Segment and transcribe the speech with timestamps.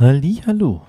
[0.00, 0.80] Halli, hallo.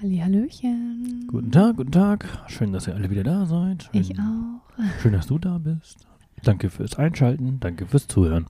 [0.00, 1.26] Hallihallöchen.
[1.26, 2.24] Guten Tag, guten Tag.
[2.46, 3.90] Schön, dass ihr alle wieder da seid.
[3.90, 4.62] Schön, Ich auch.
[5.02, 6.06] Schön, dass du da bist.
[6.44, 8.46] Danke fürs Einschalten, danke fürs Zuhören.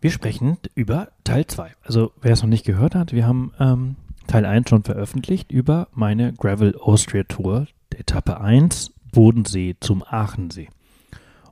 [0.00, 1.76] Wir sprechen über Teil 2.
[1.84, 3.94] Also, wer es noch nicht gehört hat, wir haben ähm,
[4.26, 10.70] Teil 1 schon veröffentlicht über meine Gravel Austria Tour, Etappe 1, Bodensee zum Aachensee.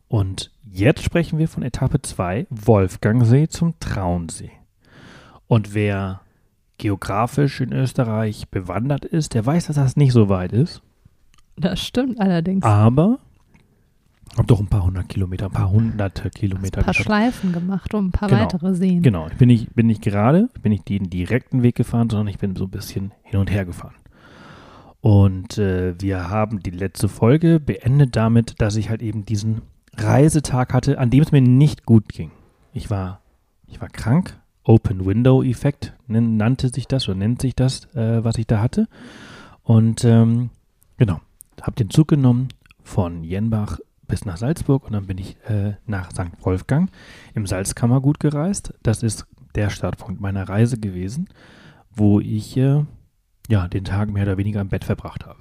[0.08, 4.50] Und jetzt sprechen wir von Etappe 2, Wolfgangsee zum Traunsee.
[5.46, 6.22] Und wer
[6.78, 10.82] geografisch in Österreich bewandert ist, der weiß, dass das nicht so weit ist.
[11.56, 12.64] Das stimmt allerdings.
[12.64, 13.18] Aber
[14.36, 17.06] habe doch ein paar hundert Kilometer, ein paar hunderte Kilometer ein paar geschafft.
[17.06, 18.42] Schleifen gemacht und ein paar Genau.
[18.42, 19.02] weitere Seen.
[19.02, 22.38] Genau, ich bin nicht, bin nicht gerade, bin nicht den direkten Weg gefahren, sondern ich
[22.38, 23.94] bin so ein bisschen hin und her gefahren.
[25.00, 29.62] Und äh, wir haben die letzte Folge beendet damit, dass ich halt eben diesen
[29.96, 32.30] Reisetag hatte, an dem es mir nicht gut ging.
[32.72, 33.20] Ich war,
[33.66, 34.38] ich war krank.
[34.68, 38.86] Open Window Effekt nannte sich das oder nennt sich das, äh, was ich da hatte.
[39.62, 40.50] Und ähm,
[40.98, 41.20] genau,
[41.62, 42.48] habe den Zug genommen
[42.82, 46.32] von Jenbach bis nach Salzburg und dann bin ich äh, nach St.
[46.40, 46.90] Wolfgang
[47.34, 48.74] im Salzkammergut gereist.
[48.82, 51.28] Das ist der Startpunkt meiner Reise gewesen,
[51.90, 52.84] wo ich äh,
[53.48, 55.40] ja den Tag mehr oder weniger im Bett verbracht habe.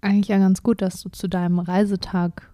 [0.00, 2.50] Eigentlich ja ganz gut, dass du zu deinem Reisetag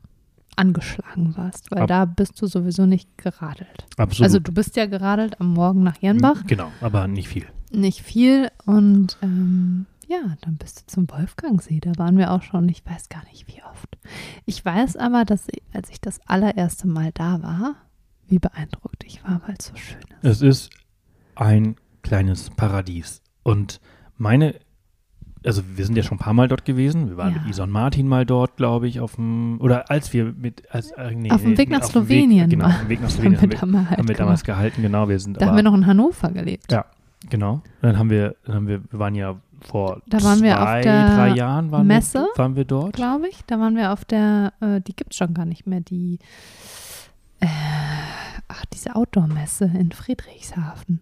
[0.57, 3.87] angeschlagen warst, weil Ab- da bist du sowieso nicht geradelt.
[3.97, 4.25] Absolut.
[4.25, 7.47] Also du bist ja geradelt am Morgen nach Jenbach, Genau, aber nicht viel.
[7.71, 11.81] nicht viel und ähm, ja, dann bist du zum Wolfgangsee.
[11.81, 13.97] Da waren wir auch schon, ich weiß gar nicht wie oft.
[14.45, 17.77] Ich weiß aber, dass ich, als ich das allererste Mal da war,
[18.27, 20.43] wie beeindruckt ich war, weil es so schön ist.
[20.43, 20.71] Es ist
[21.35, 23.23] ein kleines Paradies.
[23.43, 23.81] Und
[24.19, 24.57] meine,
[25.45, 27.09] also wir sind ja schon ein paar Mal dort gewesen.
[27.09, 27.41] Wir waren Ja.
[27.41, 31.13] mit Ison Martin mal dort, glaube ich, auf dem, oder als wir mit, als, äh,
[31.15, 33.61] nee, Auf dem Weg nach Slowenien genau, war- auf dem Weg nach Slowenien haben wir,
[33.61, 35.09] haben wir halt haben wir damals gehalten, genau.
[35.09, 36.71] Wir sind Da haben aber, wir noch in Hannover gelebt.
[36.73, 36.85] Ja.
[37.31, 37.63] genau.
[37.81, 40.81] Dann haben wir, dann haben wir, wir waren ja vor Da waren zwei, wir auf
[40.83, 42.95] der drei Jahren waren Messe, wir, waren wir dort.
[42.95, 43.45] glaube ich.
[43.47, 46.19] Da waren wir auf der, äh, die gibt es schon gar nicht mehr, die,
[47.41, 47.47] äh,
[48.49, 51.01] ach, diese Outdoor-Messe in Friedrichshafen.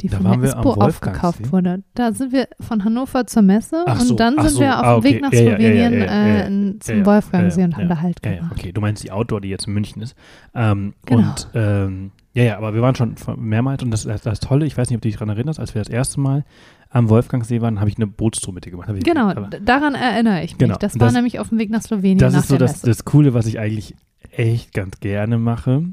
[0.00, 0.80] Die Da von der Wolfgangsee.
[0.80, 1.82] aufgekauft wurde.
[1.94, 4.84] Da sind wir von Hannover zur Messe Ach und so, dann sind so, wir auf
[4.84, 5.20] ah, dem Weg okay.
[5.22, 8.52] nach Ja, ja, ja, Slowenien ja, äh, zum Wolfgangsee und haben da Halt gemacht.
[8.52, 10.14] okay, du meinst die Outdoor, die jetzt in München ist.
[10.54, 11.20] Ähm, Genau.
[11.30, 14.76] Und ähm, ja, ja, aber wir waren schon mehrmals und das, das, das Tolle, ich
[14.76, 16.44] weiß nicht, ob du dich daran erinnerst, als wir das erste Mal
[16.90, 18.90] am Wolfgangsee waren, habe ich eine Bootstour mit dir gemacht.
[18.96, 20.58] Ich- Genau, d- daran erinnere ich mich.
[20.58, 22.56] Genau, Das und war das- nämlich auf dem Weg nach Slowenien Das nach ist so
[22.58, 23.94] das, das Coole, was ich eigentlich
[24.32, 25.84] echt ganz gerne mache,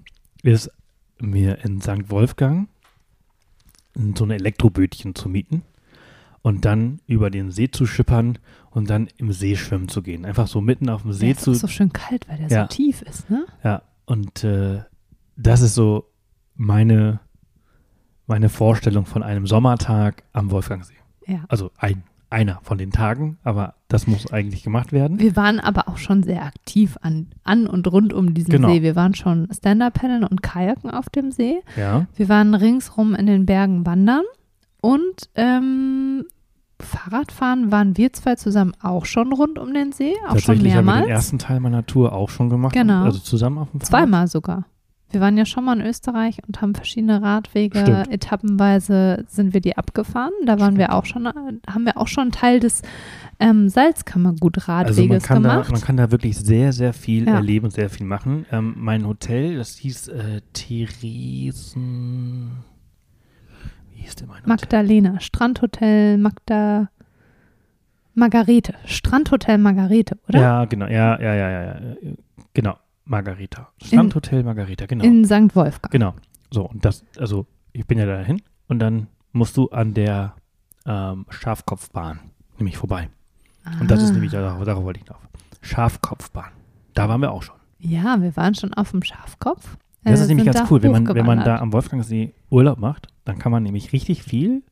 [0.42, 0.72] ist
[1.20, 2.10] mir in St.
[2.10, 2.68] Wolfgang
[4.16, 5.64] so ein Elektrobötchen zu mieten
[6.42, 8.38] und dann über den See zu schippern
[8.72, 10.26] und dann im See schwimmen zu gehen.
[10.26, 12.48] Einfach so mitten auf dem der See ist zu auch so schön kalt, weil der
[12.50, 12.62] Ja.
[12.64, 13.46] so tief ist, ne?
[13.64, 14.82] Ja, und äh,
[15.36, 16.06] das ist so
[16.56, 17.20] meine,
[18.28, 20.94] meine Vorstellung von einem Sommertag am Wolfgangsee.
[21.28, 21.44] Ja.
[21.48, 25.20] Also ein, einer von den Tagen, aber das muss eigentlich gemacht werden.
[25.20, 28.70] Wir waren aber auch schon sehr aktiv an, an und rund um diesen Genau.
[28.70, 28.82] See.
[28.82, 31.62] Wir waren schon Stand-Up-Paddeln und Kajaken auf dem See.
[31.78, 34.24] Ja, Wir waren ringsrum in den Bergen wandern
[34.82, 36.26] und ähm,
[36.80, 40.86] Fahrradfahren waren wir zwei zusammen auch schon rund um den See, auch schon tatsächlich haben
[40.86, 41.06] wir mehrmals.
[41.06, 42.74] den ersten Teil meiner Tour auch schon gemacht.
[42.74, 43.04] Genau.
[43.04, 43.88] Also zusammen auf dem Fahrrad.
[43.90, 44.66] Zweimal sogar.
[45.12, 48.12] Wir waren ja schon mal in Österreich und haben verschiedene Radwege, Stimmt.
[48.12, 50.32] etappenweise sind wir die abgefahren.
[50.46, 52.82] Da waren wir auch schon, haben wir auch schon einen Teil des
[53.40, 55.72] ähm, Also man Salzkammergut-Radweges da, gemacht.
[55.72, 57.36] man kann da wirklich sehr, sehr viel Ja.
[57.36, 58.46] erleben und sehr viel machen.
[58.52, 62.52] Ähm, mein Hotel, das hieß äh, Theresen...
[63.94, 64.48] Wie hieß denn mein Hotel?
[64.50, 66.90] Magdalena, Strandhotel Magda
[68.14, 70.40] Margarete, Strandhotel Margarete, oder?
[70.42, 70.88] Ja, genau.
[70.88, 71.64] Ja, ja, ja, ja.
[71.64, 71.96] ja.
[72.54, 72.76] Genau.
[73.12, 73.70] Margarita.
[73.84, 75.04] Strandhotel Margarita, genau.
[75.04, 75.56] In St.
[75.56, 75.92] Wolfgang.
[75.92, 76.14] Genau.
[76.50, 80.34] So, und das, also ich bin ja dahin und dann musst du an der
[80.86, 82.20] ähm, Schafkopfbahn
[82.58, 83.10] nämlich vorbei.
[83.80, 84.14] Und das ist Ah.
[84.14, 85.20] nämlich, darauf, darauf wollte ich noch.
[85.62, 86.52] Schafkopfbahn.
[86.94, 87.56] Da waren wir auch schon.
[87.80, 89.78] Ja, wir waren schon auf dem Schafkopf.
[90.04, 90.82] Das äh, ist nämlich sind ganz cool.
[90.82, 94.64] Wenn man, wenn man da am Wolfgangsee Urlaub macht, dann kann man nämlich richtig viel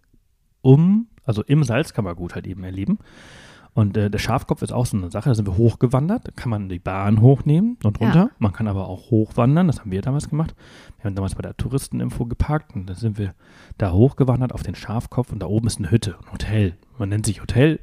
[0.61, 2.97] um, also im Salzkammergut halt eben erleben.
[3.73, 6.49] Und äh, der Schafkopf ist auch so eine Sache, da sind wir hochgewandert, da kann
[6.49, 8.05] man die Bahn hochnehmen und Ja.
[8.05, 8.29] runter.
[8.39, 10.55] Man kann aber auch hochwandern, das haben wir damals gemacht.
[10.97, 13.33] Wir haben damals bei der Touristeninfo geparkt und dann sind wir
[13.77, 16.77] da hochgewandert auf den Schafkopf und da oben ist eine Hütte, ein Hotel.
[16.97, 17.79] Man nennt sich Hotel.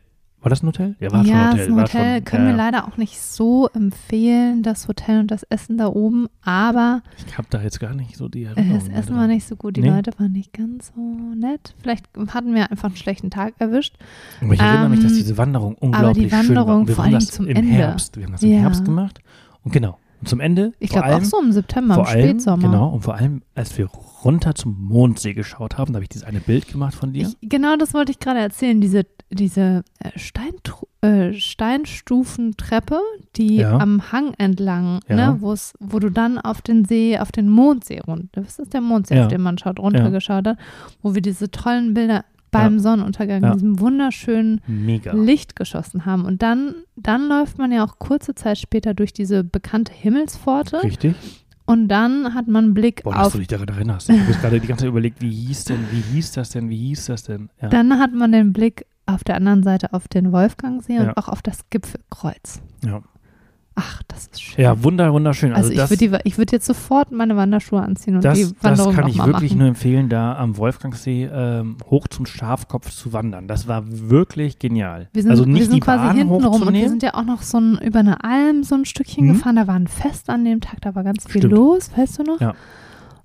[0.46, 0.94] War das ein Hotel?
[1.00, 1.60] Ja, war schon ja, ein Hotel.
[1.66, 2.14] ist ein Hotel.
[2.18, 5.88] schon, Können ja, wir leider auch nicht so empfehlen, das Hotel und das Essen da
[5.88, 6.28] oben.
[6.44, 8.78] Aber Ich habe da jetzt gar nicht so die Erinnerung.
[8.78, 9.16] das Essen dran.
[9.22, 9.76] war nicht so gut.
[9.76, 9.88] Die Nee.
[9.90, 11.00] Leute waren nicht ganz so
[11.34, 11.74] nett.
[11.82, 13.96] Vielleicht hatten wir einfach einen schlechten Tag erwischt.
[14.40, 16.86] Aber ich erinnere mich, dass Ähm, diese Wanderung unglaublich Wanderung schön war.
[16.86, 17.72] Wir vor haben allem das zum im Ende.
[17.72, 18.16] Herbst.
[18.16, 18.58] Wir haben das im Ja.
[18.60, 19.18] Herbst gemacht.
[19.64, 22.62] Und genau, Und zum Ende, Ich glaube auch so im September, im allem, Spätsommer.
[22.62, 23.86] genau, und vor allem, als wir
[24.24, 27.28] runter zum Mondsee geschaut haben, da habe ich dieses eine Bild gemacht von dir.
[27.40, 28.80] Ich, genau das wollte ich gerade erzählen.
[28.80, 33.00] Diese, diese äh, Steintru- äh, Steinstufentreppe,
[33.36, 33.76] die Ja.
[33.78, 35.16] am Hang entlang, Ja.
[35.32, 38.80] ne, wo's, wo du dann auf den See, auf den Mondsee runter, was ist der
[38.80, 39.22] Mondsee, Ja.
[39.24, 40.58] auf den man schaut, runtergeschaut hat,
[41.02, 42.78] wo wir diese tollen Bilder beim.
[42.78, 43.48] Sonnenuntergang, Ja.
[43.48, 45.12] in diesem wunderschönen Mega.
[45.12, 46.24] Licht geschossen haben.
[46.24, 51.16] Und dann, dann läuft man ja auch kurze Zeit später durch diese bekannte Himmelspforte Richtig.
[51.66, 54.08] und dann hat man einen Blick Boah, dass auf du dich daran erinnerst.
[54.08, 56.78] Ich habe gerade die ganze Zeit überlegt, wie hieß denn, wie hieß das denn, wie
[56.78, 57.50] hieß das denn?
[57.60, 57.68] Ja.
[57.68, 61.12] Dann hat man den Blick auf der anderen Seite auf den Wolfgangsee und Ja.
[61.16, 62.60] auch auf das Gipfelkreuz.
[62.84, 63.02] Ja.
[63.78, 64.64] Ach, das ist schön.
[64.64, 65.52] ja, wunder, wunderschön.
[65.52, 68.64] also, Also, das, ich würde würd jetzt sofort meine Wanderschuhe anziehen und die das, das
[68.64, 69.58] Wanderung kann noch ich wirklich machen.
[69.58, 73.48] nur empfehlen, da am Wolfgangsee ähm, hoch zum Schafkopf zu wandern.
[73.48, 75.08] Das war wirklich genial.
[75.12, 77.12] Wir sind, also nicht wir sind die quasi Bahn hinten rum und wir sind ja
[77.16, 79.32] auch noch so ein, über eine Alm so ein Stückchen Mhm.
[79.34, 79.56] gefahren.
[79.56, 81.52] Da war ein Fest an dem Tag, da war ganz viel Stimmt.
[81.52, 82.40] los, weißt du noch?
[82.40, 82.54] Ja.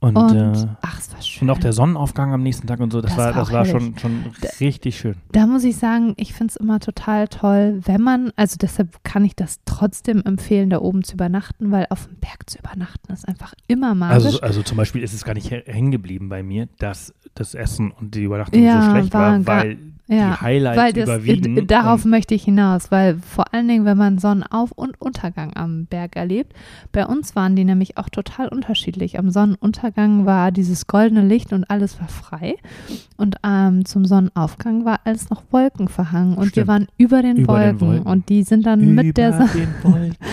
[0.04, 1.48] Und, Und, äh, ach, es war schön.
[1.48, 3.72] und auch der Sonnenaufgang am nächsten Tag und so, das, Das war, das war herrlich.
[3.72, 5.14] schon, schon Da- richtig schön.
[5.32, 9.24] Da muss ich sagen, ich finde es immer total toll, wenn man, also deshalb kann
[9.26, 13.28] ich das trotzdem empfehlen, da oben zu übernachten, weil auf dem Berg zu übernachten ist
[13.28, 14.26] einfach immer magisch.
[14.26, 17.54] Also, also zum Beispiel ist es gar nicht hä- hängen geblieben bei mir, dass das
[17.54, 19.78] Essen und die Übernachtung Ja, so schlecht war weil
[20.12, 21.68] ja, die Highlights weil das, überwiegen.
[21.68, 26.16] darauf möchte ich hinaus, weil vor allen Dingen, wenn man Sonnenauf- und Untergang am Berg
[26.16, 26.54] erlebt,
[26.92, 29.18] bei uns waren die nämlich auch total unterschiedlich.
[29.18, 32.56] Am Sonnenuntergang war dieses goldene Licht und alles war frei
[33.18, 36.68] und ähm, zum Sonnenaufgang war alles noch Wolken verhangen und wir Stimmt.
[36.68, 38.08] waren über den, Über den Wolken, Wolken.
[38.12, 40.16] und die sind dann mit der über Sonne Wolken.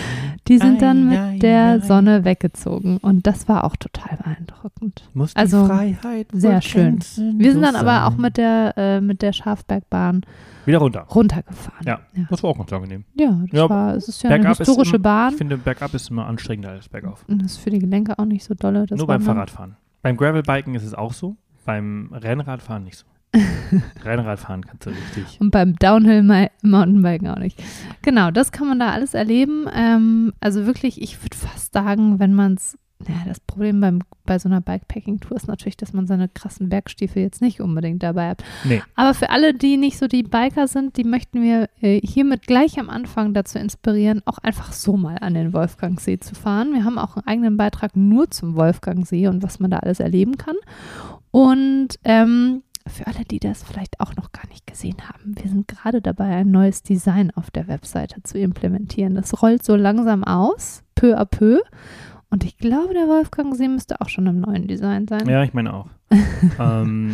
[0.48, 1.78] Die sind dann Ei, mit ei, der ei.
[1.80, 5.08] Sonne weggezogen und das war auch total beeindruckend.
[5.14, 6.98] Muss die Also, Freiheit sehr schön.
[7.36, 7.86] Wir sind dann sein.
[7.86, 10.22] aber auch mit der, äh, mit der Schafbergbahn
[10.64, 11.02] wieder runter.
[11.14, 11.86] runtergefahren.
[11.86, 12.00] Ja.
[12.14, 12.24] ja.
[12.30, 13.04] Das war auch ganz angenehm.
[13.14, 15.32] Ja, das Ja, war, es ist ja eine historische immer- Bahn.
[15.32, 17.24] Ich finde, bergab ist immer anstrengender als bergauf.
[17.28, 18.86] Und das ist für die Gelenke auch nicht so dolle.
[18.86, 19.20] Das Nur beim.
[19.22, 19.76] Fahrradfahren.
[20.02, 23.06] Beim Gravelbiken ist es auch so, beim Rennradfahren nicht so.
[24.04, 25.40] Rennradfahren kannst du richtig.
[25.40, 27.62] Und beim Downhill-Mountainbiken auch nicht.
[28.02, 29.66] Genau, das kann man da alles erleben.
[29.74, 34.38] Ähm, also wirklich, ich würde fast sagen, wenn man es, ja, das Problem beim, bei
[34.38, 38.42] so einer Bikepacking-Tour ist natürlich, dass man seine krassen Bergstiefel jetzt nicht unbedingt dabei hat.
[38.64, 38.82] Nee.
[38.94, 42.80] Aber für alle, die nicht so die Biker sind, die möchten wir äh, hiermit gleich
[42.80, 46.72] am Anfang dazu inspirieren, auch einfach so mal an den Wolfgangsee zu fahren.
[46.72, 50.38] Wir haben auch einen eigenen Beitrag nur zum Wolfgangsee und was man da alles erleben
[50.38, 50.56] kann.
[51.30, 55.68] Und ähm, für alle, die das vielleicht auch noch gar nicht gesehen haben, wir sind
[55.68, 59.14] gerade dabei, ein neues Design auf der Webseite zu implementieren.
[59.14, 61.60] Das rollt so langsam aus, peu à peu.
[62.30, 65.26] Und ich glaube, der Wolfgangsee müsste auch schon im neuen Design sein.
[65.28, 65.86] Ja, ich meine auch.
[66.58, 67.12] ähm,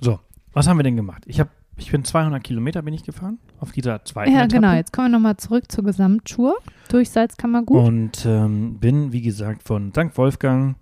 [0.00, 0.18] so,
[0.52, 1.22] was haben wir denn gemacht?
[1.26, 4.54] Ich, hab, ich bin 200 Kilometer bin ich gefahren auf dieser zweiten Ja, Etappe.
[4.60, 4.72] genau.
[4.74, 6.56] Jetzt kommen wir nochmal zurück zur Gesamttour
[6.88, 7.84] durch Salzkammergut.
[7.86, 10.16] Und ähm, bin, wie gesagt, von St.
[10.16, 10.76] Wolfgang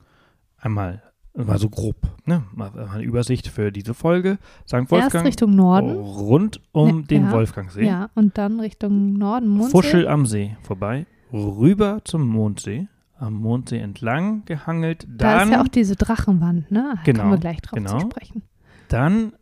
[0.58, 1.02] einmal,
[1.34, 1.96] mal so grob,
[2.26, 4.38] ne, mal, mal eine Übersicht für diese Folge.
[4.66, 4.74] St.
[4.74, 5.90] Erst Wolfgang Richtung Norden.
[5.96, 7.32] rund um Ja, den ja.
[7.32, 7.86] Wolfgangsee.
[7.86, 9.70] Ja, und dann Richtung Norden, Mondsee.
[9.70, 12.88] Fuschel am See vorbei, rüber zum Mondsee,
[13.18, 16.92] am Mondsee entlang gehangelt, Da dann, ist ja auch diese Drachenwand, ne?
[16.96, 17.98] Da Genau, kommen wir gleich drauf genau.
[18.00, 18.42] zu sprechen.
[18.88, 19.32] dann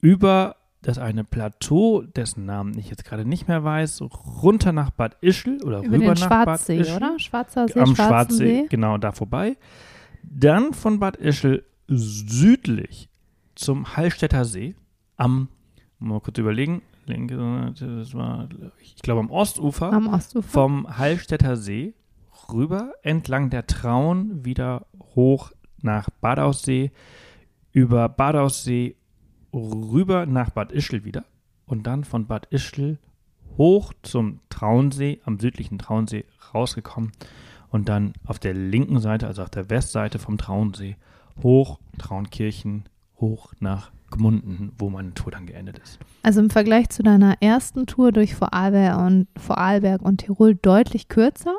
[0.00, 4.02] über das eine Plateau, dessen Namen ich jetzt gerade nicht mehr weiß,
[4.42, 6.96] runter nach Bad Ischl oder Über rüber den nach Bad Schwarzsee, Ischl.
[6.96, 7.18] oder?
[7.18, 7.96] Schwarzer See, am Schwarzen
[8.36, 8.66] Schwarzsee, See.
[8.68, 9.56] genau da vorbei.
[10.36, 13.08] Dann von Bad Ischl südlich
[13.54, 14.74] zum Hallstätter See
[15.16, 15.48] am,
[16.00, 18.48] mal kurz überlegen, linke, Seite, das war,
[18.80, 20.48] ich glaube am Ostufer Am Ostufer.
[20.48, 21.94] vom Hallstätter See
[22.52, 26.90] rüber entlang der Traun wieder hoch nach Badaussee,
[27.70, 28.96] über Badaussee
[29.52, 31.24] rüber nach Bad Ischl wieder
[31.64, 32.98] und dann von Bad Ischl
[33.56, 37.12] hoch zum Traunsee, am südlichen Traunsee rausgekommen
[37.74, 40.94] und dann auf der linken Seite, also auf der Westseite vom Traunsee,
[41.42, 42.84] hoch Traunkirchen,
[43.20, 45.98] hoch nach Gmunden, wo meine Tour dann geendet ist.
[46.22, 51.56] Also im Vergleich zu deiner ersten Tour durch Vorarlberg und, Vorarlberg und Tirol deutlich kürzer.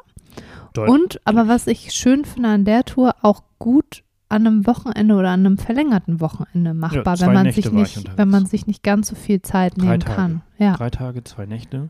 [0.73, 5.15] Deut- Und, aber was ich schön finde an der Tour, auch gut an einem Wochenende
[5.15, 8.67] oder an einem verlängerten Wochenende machbar, Ja, wenn man Nächte sich nicht, wenn man sich
[8.67, 10.15] nicht ganz so viel Zeit Drei nehmen Tage.
[10.15, 10.41] kann.
[10.57, 10.77] Ja.
[10.77, 11.89] Drei Tage, zwei Nächte.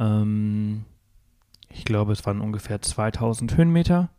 [0.00, 0.84] Ähm,
[1.72, 4.10] ich glaube, es waren ungefähr 2000 Höhenmeter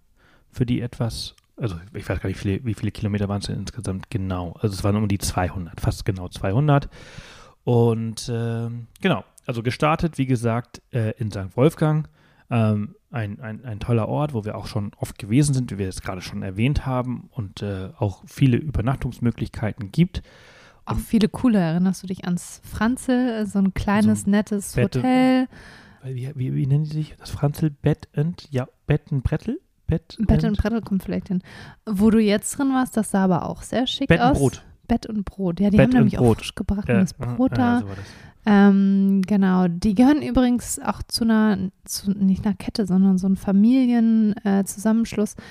[0.51, 3.47] für die etwas, also ich weiß gar nicht, wie viele, wie viele Kilometer waren es
[3.47, 4.53] denn insgesamt genau.
[4.59, 6.89] Also es waren um die 200, fast genau 200.
[7.63, 11.55] Und ähm, genau, also gestartet, wie gesagt, äh, in St.
[11.55, 12.07] Wolfgang.
[12.49, 15.89] Ähm, ein, ein, ein toller Ort, wo wir auch schon oft gewesen sind, wie wir
[15.89, 20.21] es gerade schon erwähnt haben und äh, auch viele Übernachtungsmöglichkeiten gibt.
[20.85, 25.47] Auch viele coole, erinnerst du dich ans Franzel, so ein kleines, nettes Bette- Hotel weil
[26.03, 27.15] wie, wie, wie nennen die sich?
[27.19, 29.59] Das Franzl Bett and, ja, Bett and Brettel?
[29.87, 31.41] Bett, Bett und Brettel kommt vielleicht hin.
[31.85, 34.37] Wo du jetzt drin warst, das sah aber auch sehr schick Bett aus.
[34.37, 34.63] und Brot.
[34.87, 35.59] Bett und Brot.
[35.59, 36.37] Ja, die Bett haben nämlich und Brot.
[36.37, 37.03] auch frisch gebracht Ja,
[37.35, 37.79] Brot ja, da.
[37.81, 38.05] so war das.
[38.45, 43.35] Ähm, genau, die gehören übrigens auch zu einer, zu, nicht einer Kette, sondern so ein
[43.35, 45.33] Familienzusammenschluss.
[45.35, 45.41] Äh.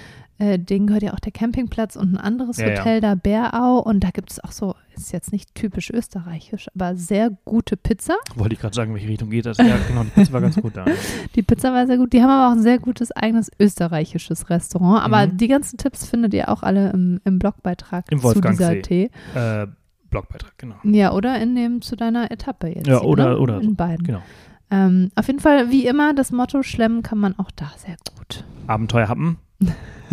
[0.40, 2.78] Äh, denen gehört ja auch der Campingplatz und ein anderes Ja, ja.
[2.80, 3.78] Hotel da, Bärau.
[3.78, 8.14] Und da gibt es auch so, ist jetzt nicht typisch österreichisch, aber sehr gute Pizza.
[8.34, 9.58] Wollte ich gerade sagen, in welche Richtung geht das?
[9.58, 10.84] Ja, genau, die Pizza war ganz gut da.
[11.36, 12.12] Die Pizza war sehr gut.
[12.12, 15.04] Die haben aber auch ein sehr gutes eigenes österreichisches Restaurant.
[15.04, 15.36] Aber Mhm.
[15.36, 18.82] die ganzen Tipps findet ihr auch alle im, im Blogbeitrag Im zu dieser.
[18.82, 19.10] Tee.
[19.34, 19.66] Äh,
[20.10, 20.74] Blogbeitrag, genau.
[20.82, 22.86] Ja, oder in dem zu deiner Etappe jetzt.
[22.88, 23.38] Ja, hier, oder- ne?
[23.38, 23.68] oder so.
[23.68, 24.04] In beiden.
[24.06, 24.22] Genau.
[24.72, 28.44] Ähm, auf jeden Fall, wie immer, das Motto schlemmen kann man auch da sehr gut.
[28.66, 29.38] Abenteuer happen.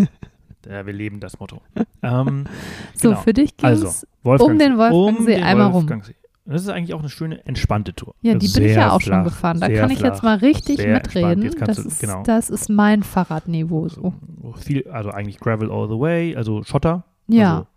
[0.69, 1.61] ja, wir leben das Motto.
[2.01, 2.45] Ähm,
[2.93, 3.21] So, genau.
[3.21, 4.07] für dich ging Also, es.
[4.23, 4.51] Wolfgangsee.
[4.53, 5.73] um den Wolfgangsee den einmal rum.
[5.75, 6.15] Wolfgangsee.
[6.45, 8.15] Das ist eigentlich auch eine schöne, entspannte Tour.
[8.21, 9.59] Ja, die bin Sehr ich ja auch schon flach, gefahren.
[9.59, 11.53] Da kann ich jetzt mal richtig mitreden.
[11.59, 12.23] Das du- ist, genau.
[12.23, 14.13] das ist mein Fahrradniveau so.
[14.41, 17.03] So viel, also eigentlich Gravel all the way, also Schotter.
[17.27, 17.67] Ja.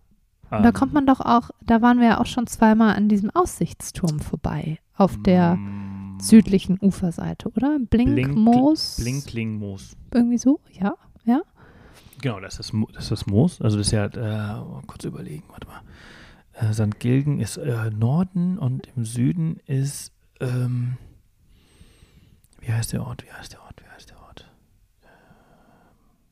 [0.51, 2.95] Also, Und da ähm, kommt man doch auch, da waren wir ja auch schon zweimal
[2.95, 4.79] an diesem Aussichtsturm vorbei.
[4.97, 7.79] Auf der mm, südlichen Uferseite, oder?
[7.81, 8.99] Blinkmoos.
[9.01, 9.97] Blinklingmoos.
[10.15, 10.95] Irgendwie so, ja.
[12.23, 13.61] Genau, das ist, das ist das Moos.
[13.61, 14.19] Also das ist ja, äh,
[14.61, 15.81] mal kurz überlegen, warte mal.
[16.53, 16.99] Äh, St.
[17.01, 20.97] Gilgen ist äh, Norden und im Süden ist, ähm,
[22.61, 24.51] wie heißt der Ort, wie heißt der Ort, wie heißt der Ort?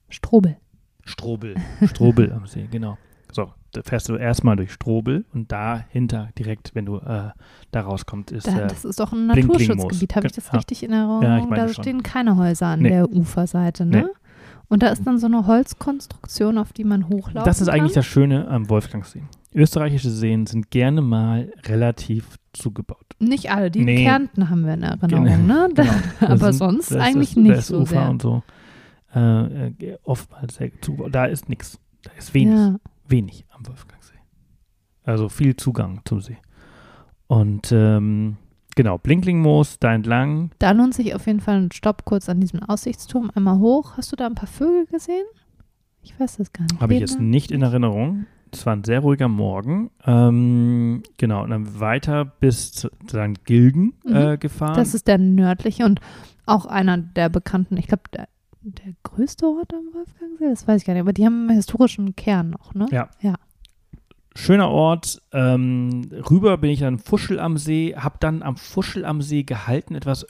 [0.09, 0.57] Strobel.
[1.05, 1.55] Strobel.
[1.87, 2.99] Strobel am See, genau.
[3.33, 7.31] So, da fährst du erstmal durch Strobel und dahinter direkt, wenn du äh,
[7.71, 9.27] da rauskommst, ist Da, äh, das ist doch ein.
[9.27, 10.17] Naturschutzgebiet.
[10.17, 11.23] Habe ich das richtig in Erinnerung?
[11.23, 11.85] Ja, ich meine da schon.
[11.85, 12.89] stehen keine Häuser an Nee.
[12.91, 14.03] der Uferseite, ne?
[14.03, 14.13] Nee.
[14.69, 18.01] Und da ist dann so eine Holzkonstruktion, auf die man hochlaufen Das ist eigentlich kann.
[18.01, 19.23] das Schöne am Wolfgangsee.
[19.55, 23.07] Österreichische Seen sind gerne mal relativ zugebaut.
[23.19, 24.05] Nicht alle, die Nee.
[24.05, 25.37] Kärnten haben wir in Erinnerung, Genau.
[25.67, 25.69] ne?
[25.75, 25.93] Da, Genau.
[26.21, 28.11] Das aber sind- sonst das eigentlich ist, nicht da ist so Ufer sehr.
[28.11, 28.43] und so.
[29.15, 31.15] Äh, äh, oftmals sehr zugebaut.
[31.15, 31.79] Da ist nichts.
[32.03, 32.55] Da ist wenig.
[32.55, 32.77] Ja.
[33.09, 34.15] Wenig am Wolfgangsee.
[35.03, 36.37] Also viel Zugang zum See.
[37.27, 38.37] Und ähm,
[38.79, 40.53] genau, Blinklingmoos da entlang.
[40.61, 43.97] Da lohnt sich auf jeden Fall ein Stopp kurz an diesem Aussichtsturm einmal hoch.
[43.97, 45.25] Hast du da ein paar Vögel gesehen?
[46.01, 46.81] Ich weiß das gar nicht.
[46.81, 48.27] Habe ich jetzt nicht in Erinnerung.
[48.53, 49.91] Es war ein sehr ruhiger Morgen.
[50.07, 53.45] Ähm, genau, und dann weiter bis zu St.
[53.45, 54.77] Gilgen äh, gefahren.
[54.77, 56.01] Das ist der nördliche und
[56.47, 58.29] auch einer der bekannten, ich glaube, der,
[58.63, 62.15] der größte Ort am Wolfgangsee, das weiß ich gar nicht, aber die haben einen historischen
[62.15, 62.87] Kern noch, ne?
[62.93, 63.09] Ja.
[63.21, 63.35] Ja.
[64.39, 65.21] Schöner Ort.
[65.33, 69.97] Ähm, rüber bin ich dann Fuschel am See, habe dann am Fuschel am See gehalten,
[69.97, 70.27] etwas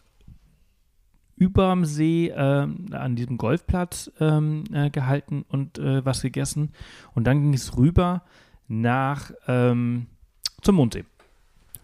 [1.36, 6.70] über am See ähm, an diesem Golfplatz ähm, äh, gehalten und äh, was gegessen.
[7.14, 8.22] Und dann ging es rüber
[8.66, 10.06] nach ähm,
[10.62, 11.04] zum Mondsee.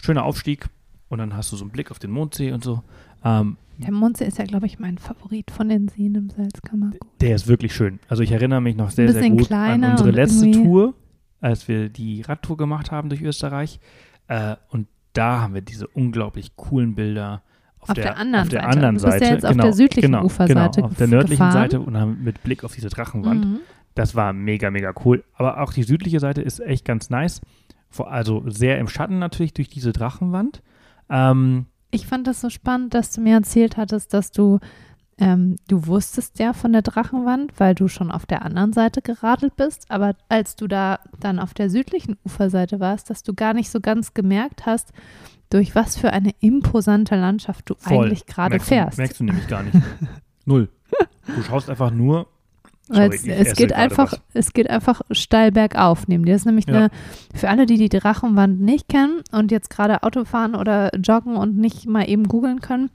[0.02, 0.66] Schöner Aufstieg
[1.11, 2.83] und dann hast du so einen Blick auf den Mondsee und so.
[3.23, 7.00] Ähm, Der Mondsee ist ja, glaube ich, mein Favorit von den Seen im Salzkammergut.
[7.21, 8.00] Der ist wirklich schön.
[8.09, 10.95] Also ich erinnere mich noch sehr, sehr gut kleiner an unsere letzte Tour,
[11.44, 13.78] als wir die Radtour gemacht haben durch Österreich.
[14.28, 17.42] Äh, und da haben wir diese unglaublich coolen Bilder
[17.78, 18.72] auf, Auf der anderen auf der Seite.
[18.72, 21.46] anderen Du bist ja jetzt auf genau, der südlichen genau, Uferseite Genau, auf der nördlichen
[21.46, 21.52] gefahren.
[21.52, 23.44] Seite und haben mit Blick auf diese Drachenwand.
[23.44, 23.60] Mhm.
[23.94, 25.22] Das war mega, mega cool.
[25.34, 27.40] Aber auch die südliche Seite ist echt ganz nice.
[27.90, 30.62] Vor, also sehr im Schatten natürlich durch diese Drachenwand.
[31.10, 34.58] Ähm, Ich fand das so spannend, dass du mir erzählt hattest, dass du,
[35.18, 39.54] ähm, du wusstest ja von der Drachenwand, weil du schon auf der anderen Seite geradelt
[39.56, 43.71] bist, aber als du da dann auf der südlichen Uferseite warst, dass du gar nicht
[43.71, 44.92] so ganz gemerkt hast,
[45.50, 48.06] durch was für eine imposante Landschaft du voll.
[48.06, 48.99] eigentlich gerade fährst.
[48.99, 49.76] Du, merkst du nämlich gar nicht.
[50.47, 50.68] Null.
[51.26, 52.26] Du schaust einfach nur.
[52.88, 54.21] Sorry, es, es, geht einfach, was.
[54.35, 56.33] es geht einfach steil bergauf neben dir.
[56.33, 56.75] Das ist nämlich Ja.
[56.75, 56.90] eine,
[57.35, 61.56] für alle, die die Drachenwand nicht kennen und jetzt gerade Auto fahren oder joggen und
[61.56, 62.90] nicht mal eben googeln können,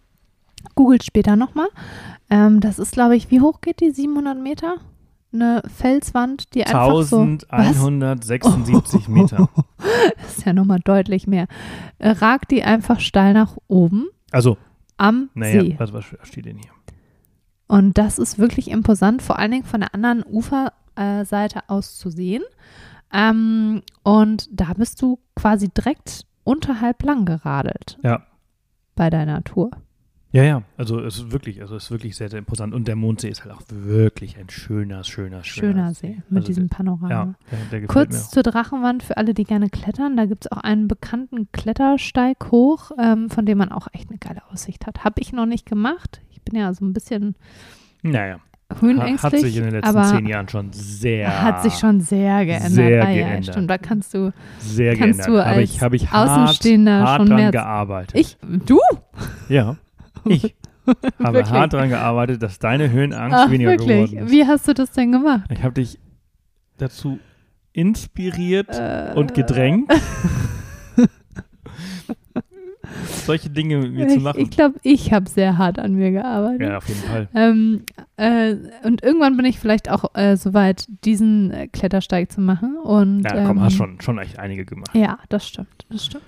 [0.76, 1.68] googelt später nochmal.
[2.30, 3.92] Ähm, das ist, glaube ich, wie hoch geht die?
[3.92, 4.76] 700 Meter?
[5.32, 7.20] Eine Felswand, die einfach so.
[7.28, 7.44] Was?
[7.50, 9.50] 1176 Meter.
[10.22, 11.48] Das ist ja nochmal deutlich mehr.
[11.98, 14.58] Äh, Ragt die einfach steil nach oben Also,
[14.98, 15.76] am naja, See.
[15.78, 16.72] was, was steht denn hier?
[17.68, 22.44] Und das ist wirklich imposant, vor allen Dingen von der anderen Uferseite aus zu sehen.
[23.14, 28.24] Ähm, und da bist du quasi direkt unterhalb lang geradelt Ja.
[28.96, 29.72] bei deiner Tour.
[30.32, 32.76] Ja, ja, also es ist wirklich, also es ist wirklich sehr, sehr imposant.
[32.76, 36.48] Und der Mondsee ist halt auch wirklich ein schöner, schöner, schöner, Schöner See mit Also
[36.48, 37.10] diesem Panorama.
[37.10, 37.34] Ja,
[37.72, 40.18] der, der Kurz zur Drachenwand für alle, die gerne klettern.
[40.18, 44.20] Da gibt es auch einen bekannten Klettersteig hoch, ähm, von dem man auch echt eine
[44.20, 45.04] geile Aussicht hat.
[45.04, 46.22] Habe ich noch nicht gemacht.
[46.30, 47.36] Ich bin ja so ein bisschen.
[48.04, 48.40] Naja,
[48.80, 49.24] höhenängstlich.
[49.34, 52.72] hat sich in den letzten zehn Jahren schon sehr, Hat sich schon sehr geändert.
[52.72, 53.46] Sehr ah, Ja, geändert.
[53.56, 53.70] stimmt.
[53.70, 54.32] Da kannst du.
[54.60, 55.46] sehr kannst geändert.
[55.46, 58.16] du Habe ich, als habe ich hart, Außenstehender hart schon mehr- gearbeitet.
[58.16, 58.38] Ich?
[58.68, 58.80] Du?
[59.50, 59.76] Ja,
[60.26, 60.56] ich.
[61.20, 61.52] habe Wirklich?
[61.52, 63.88] hart daran gearbeitet, dass deine Höhenangst Ach, weniger wirklich?
[64.12, 64.32] geworden ist.
[64.32, 65.44] Wie hast du das denn gemacht?
[65.52, 66.00] Ich habe dich
[66.78, 67.20] dazu
[67.74, 69.92] inspiriert Äh, und gedrängt,
[73.26, 74.40] solche Dinge mit mir zu Ich, machen.
[74.42, 76.62] ich glaube, ich habe sehr hart an mir gearbeitet.
[76.68, 77.28] ja, auf jeden Fall.
[77.36, 77.84] Ähm,
[78.18, 82.78] äh, und irgendwann bin ich vielleicht auch äh, soweit, diesen äh, Klettersteig zu machen.
[82.78, 84.90] Und, Ja, komm, ähm, hast schon, schon echt einige gemacht.
[84.96, 86.24] Ja, das stimmt, das stimmt.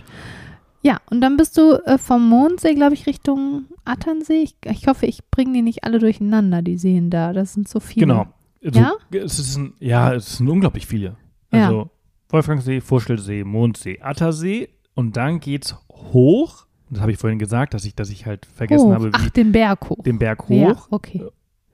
[0.83, 4.41] Ja, und dann bist du äh, vom Mondsee, glaube ich, Richtung Atternsee.
[4.41, 7.33] Ich, ich hoffe, ich bringe die nicht alle durcheinander, die Seen da.
[7.33, 8.07] Das sind so viele.
[8.07, 8.25] Genau.
[8.65, 8.93] Also, Ja?
[9.11, 11.15] Es ist ein, ja, es sind unglaublich viele.
[11.51, 11.65] Ja.
[11.67, 11.89] Also
[12.29, 16.65] Wolfgangsee, Vorstelsee, Mondsee, Attersee und dann geht's hoch.
[16.89, 18.93] Das habe ich vorhin gesagt, dass ich, dass ich halt vergessen hoch.
[18.93, 20.03] habe, wie Ach, den Berg hoch.
[20.03, 20.87] den Berg Ja, hoch.
[20.91, 21.23] okay.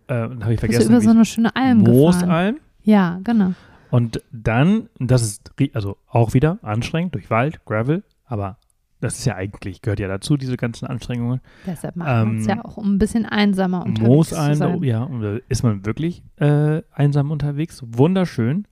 [0.07, 1.79] Äh, habe ich Bist du vergessen, über so eine schöne Alm.
[1.79, 2.57] Moosalm.
[2.83, 3.53] Ja, genau.
[3.89, 8.57] Und dann, das ist also auch wieder anstrengend durch Wald, Gravel, aber
[8.99, 11.39] das ist ja eigentlich, gehört ja dazu, diese ganzen Anstrengungen.
[11.65, 14.83] Deshalb machen wir uns Ähm, ja auch um ein bisschen einsamer unterwegs da, sein.
[14.83, 15.07] ja,
[15.49, 17.83] ist man wirklich äh, einsam unterwegs.
[17.85, 18.65] Wunderschön.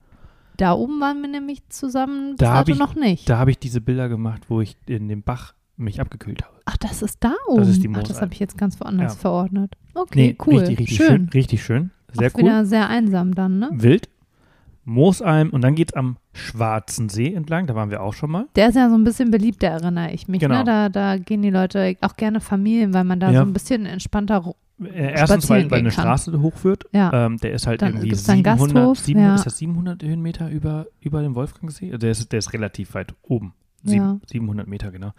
[0.56, 3.28] Da oben waren wir nämlich zusammen, bis Da hab dato ich- noch nicht.
[3.28, 6.54] Da habe ich diese Bilder gemacht, wo ich in dem Bach mich abgekühlt habe.
[6.64, 7.58] Ach, das ist da oben.
[7.58, 9.20] Das ist die Ach, das habe ich jetzt ganz woanders Ja.
[9.20, 9.74] verordnet.
[9.94, 10.58] Okay, cool.
[10.60, 11.06] richtig, richtig schön.
[11.06, 11.28] schön.
[11.34, 11.90] Richtig schön.
[12.12, 12.44] Sehr auch cool.
[12.44, 13.68] wieder sehr einsam dann, ne?
[13.72, 14.08] Wild.
[14.86, 17.66] Moosalm und dann geht es am Schwarzen See entlang.
[17.66, 18.46] Da waren wir auch schon mal.
[18.56, 20.40] Der ist ja so ein bisschen beliebter, erinnere ich mich.
[20.40, 20.58] Genau.
[20.58, 20.64] Ne?
[20.64, 23.40] Da, da gehen die Leute, auch gerne Familien, weil man da Ja.
[23.40, 24.54] so ein bisschen entspannter.
[24.82, 26.02] Äh, erstens, weil, weil eine kann.
[26.04, 26.84] Straße hochführt.
[26.92, 27.26] Ja.
[27.26, 29.34] Ähm, der ist halt Dann irgendwie gibt's da einen 700, Gasthof, 700 ja.
[29.34, 31.96] ist das 700 Höhenmeter über, über dem Wolfgangsee.
[31.98, 33.54] Der ist, der ist relativ weit oben.
[33.82, 34.18] Sieben, Ja.
[34.26, 35.12] 700 Meter, genau.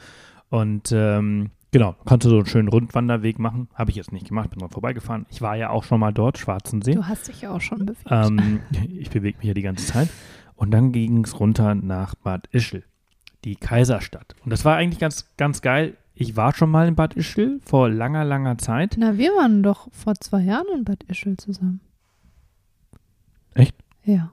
[0.50, 3.67] Und ähm, genau, kannst du so einen schönen Rundwanderweg machen.
[3.74, 5.25] Habe ich jetzt nicht gemacht, bin mal vorbeigefahren.
[5.29, 6.93] Ich war ja auch schon mal dort, Schwarzen See.
[6.93, 8.07] Du hast dich ja auch schon bewegt.
[8.09, 10.09] Ähm, ich bewege mich ja die ganze Zeit.
[10.55, 12.83] Und dann ging es runter nach Bad Ischl,
[13.43, 14.36] die Kaiserstadt.
[14.43, 15.95] Und das war eigentlich ganz, ganz geil.
[16.15, 18.95] Ich war schon mal in Bad Ischl vor langer, langer Zeit.
[18.97, 21.79] Na, wir waren doch vor zwei Jahren in Bad Ischl zusammen.
[23.53, 23.75] Echt?
[24.03, 24.31] Ja.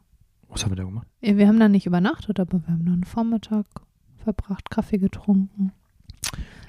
[0.49, 1.07] Was haben wir da gemacht?
[1.21, 3.67] Ja, Wir haben da nicht übernachtet, aber wir haben da einen Vormittag
[4.17, 5.73] verbracht, Kaffee getrunken.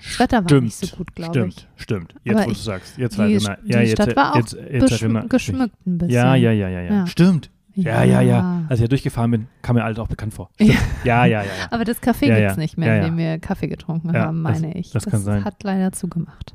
[0.07, 1.82] Das Wetter war nicht so gut, glaube Stimmt, ich.
[1.84, 2.15] stimmt.
[2.23, 2.97] Jetzt, Aber wo du sagst.
[2.97, 5.30] Jetzt die erinnere- die ja, jetzt, Stadt war auch jetzt, jetzt mich.
[5.30, 6.13] geschmückt ein bisschen.
[6.15, 6.93] Ja, ja, ja, ja, ja.
[6.93, 7.08] Ja.
[7.08, 7.49] Stimmt.
[7.73, 8.63] Ja, ja, ja.
[8.69, 10.49] Als ich ja durchgefahren bin, kam mir alles auch bekannt vor.
[10.56, 10.71] Stimmt.
[11.03, 11.49] Ja, ja, ja, ja.
[11.71, 12.62] Aber das Café Ja, gibt's ja.
[12.62, 13.10] nicht mehr, Ja, in ja.
[13.10, 14.91] dem wir Kaffee getrunken Ja, haben, das- meine ich.
[14.91, 15.43] das kann sein.
[15.43, 16.53] hat leider zugemacht.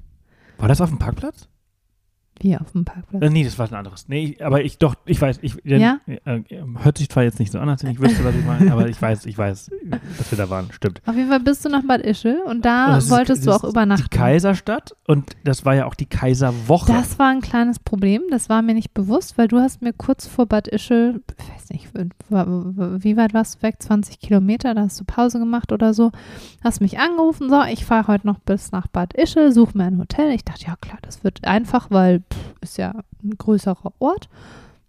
[0.57, 1.49] War das auf dem Parkplatz?
[2.43, 3.23] Wie auf dem Parkplatz.
[3.23, 4.09] Äh, nee, das war ein anderes.
[4.09, 5.99] Nee, aber ich doch, ich weiß, ich, Ja?
[6.07, 6.41] äh,
[6.83, 8.89] hört sich zwar jetzt nicht so an, als wenn ich wüsste, was ich meine, aber
[8.89, 9.71] ich weiß, ich weiß,
[10.19, 11.03] dass wir da waren, stimmt.
[11.07, 13.61] Auf jeden Fall bist du nach Bad Ischl und Und da ist- wolltest du das
[13.61, 14.07] auch ist übernachten.
[14.11, 16.93] Die Kaiserstadt und das war ja auch die Kaiserwoche.
[16.93, 20.27] Das war ein kleines Problem, das war mir nicht bewusst, weil du hast mir kurz
[20.27, 21.89] vor Bad Ischl, ich weiß nicht,
[22.31, 23.77] wie weit warst du weg?
[23.81, 26.11] 20 Kilometer, da hast du Pause gemacht oder so.
[26.63, 29.99] Hast mich angerufen, so, ich fahre heute noch bis nach Bad Ischl, suche mir ein
[29.99, 30.31] Hotel.
[30.33, 32.23] Ich dachte, ja klar, das wird einfach, weil
[32.61, 34.29] ist ja ein größerer Ort.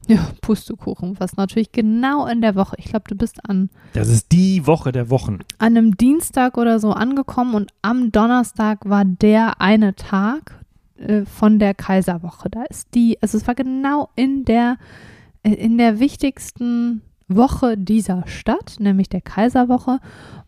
[0.07, 4.31] Ja, Pustekuchen, was natürlich genau in der Woche, ich glaube, du bist an das ist
[4.31, 5.39] die Woche der Wochen.
[5.59, 10.59] an einem Dienstag oder so angekommen und am Donnerstag war der eine Tag
[10.97, 12.49] äh, von der Kaiserwoche.
[12.49, 14.77] Da ist die, also es war genau in der,
[15.43, 19.99] äh, in der wichtigsten Woche dieser Stadt, nämlich der Kaiserwoche,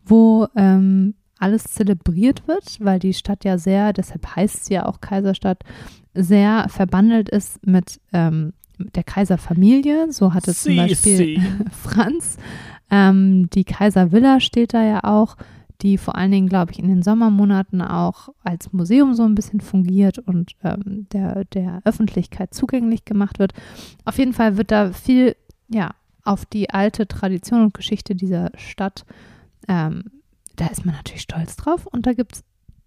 [0.03, 5.01] wo ähm, alles zelebriert wird, weil die Stadt ja sehr, deshalb heißt sie ja auch
[5.01, 5.63] Kaiserstadt,
[6.13, 10.12] sehr verbandelt ist mit ähm, der Kaiserfamilie.
[10.12, 11.41] So hatte zum Sie, Beispiel sie.
[11.71, 12.38] Franz.
[12.89, 15.36] Ähm, die Kaiservilla steht da ja auch,
[15.82, 19.60] die vor allen Dingen, glaube ich, in den Sommermonaten auch als Museum so ein bisschen
[19.60, 23.53] fungiert und ähm, der, der Öffentlichkeit zugänglich gemacht wird.
[24.06, 25.36] Auf jeden Fall wird da viel,
[25.67, 25.91] ja,
[26.23, 29.06] auf die alte Tradition und Geschichte dieser Stadt,
[29.67, 30.06] ähm,
[30.55, 32.43] da ist man natürlich stolz drauf und da gibt es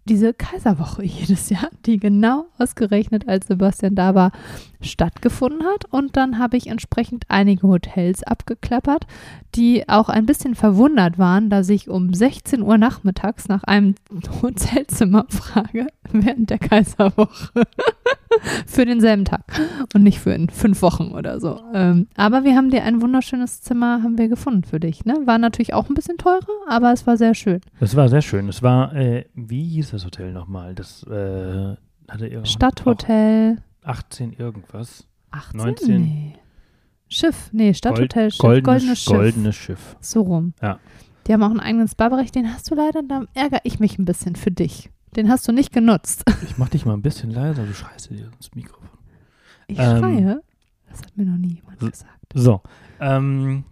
[0.08, 4.32] diese Kaiserwoche jedes Jahr, die genau ausgerechnet, als Sebastian da war,
[4.80, 5.84] stattgefunden hat.
[5.90, 9.06] Und dann habe ich entsprechend einige Hotels abgeklappert,
[9.54, 13.96] die auch ein bisschen verwundert waren, dass ich um 16 Uhr nachmittags nach einem
[14.42, 15.88] Hotelzimmer frage,
[16.24, 17.62] während der Kaiserwoche.
[18.66, 19.44] für denselben Tag
[19.94, 21.60] und nicht für in fünf Wochen oder so.
[21.74, 25.04] Ähm, aber wir haben dir ein wunderschönes Zimmer haben wir gefunden für dich.
[25.04, 25.14] Ne?
[25.24, 27.60] War natürlich auch ein bisschen teurer, aber es war sehr schön.
[27.80, 28.46] Das war sehr schön.
[28.46, 30.74] Das war, äh, wie hieß das Hotel nochmal?
[30.74, 31.76] Das äh,
[32.08, 35.06] hatte irgendwann Stadthotel auch 18 irgendwas.
[35.30, 35.60] 18?
[35.60, 36.02] 19.
[36.02, 36.32] Nee.
[37.08, 39.12] Schiff, nee, Stadthotel Schiff, goldenes, goldenes Schiff.
[39.12, 39.96] goldenes Schiff.
[40.00, 40.54] So rum.
[40.60, 40.80] Ja.
[41.26, 44.04] Die haben auch einen eigenen Spa-Bereich, den hast du leider, da ärgere ich mich ein
[44.04, 44.90] bisschen für dich.
[45.16, 46.24] Den hast du nicht genutzt.
[46.42, 48.88] Ich mach dich mal ein bisschen leiser, du scheiße dir ins Mikrofon.
[49.66, 50.40] Ich Ähm, schreie.
[50.90, 52.32] Das hat mir noch nie jemand gesagt.
[52.34, 52.60] So,
[53.00, 53.64] ähm,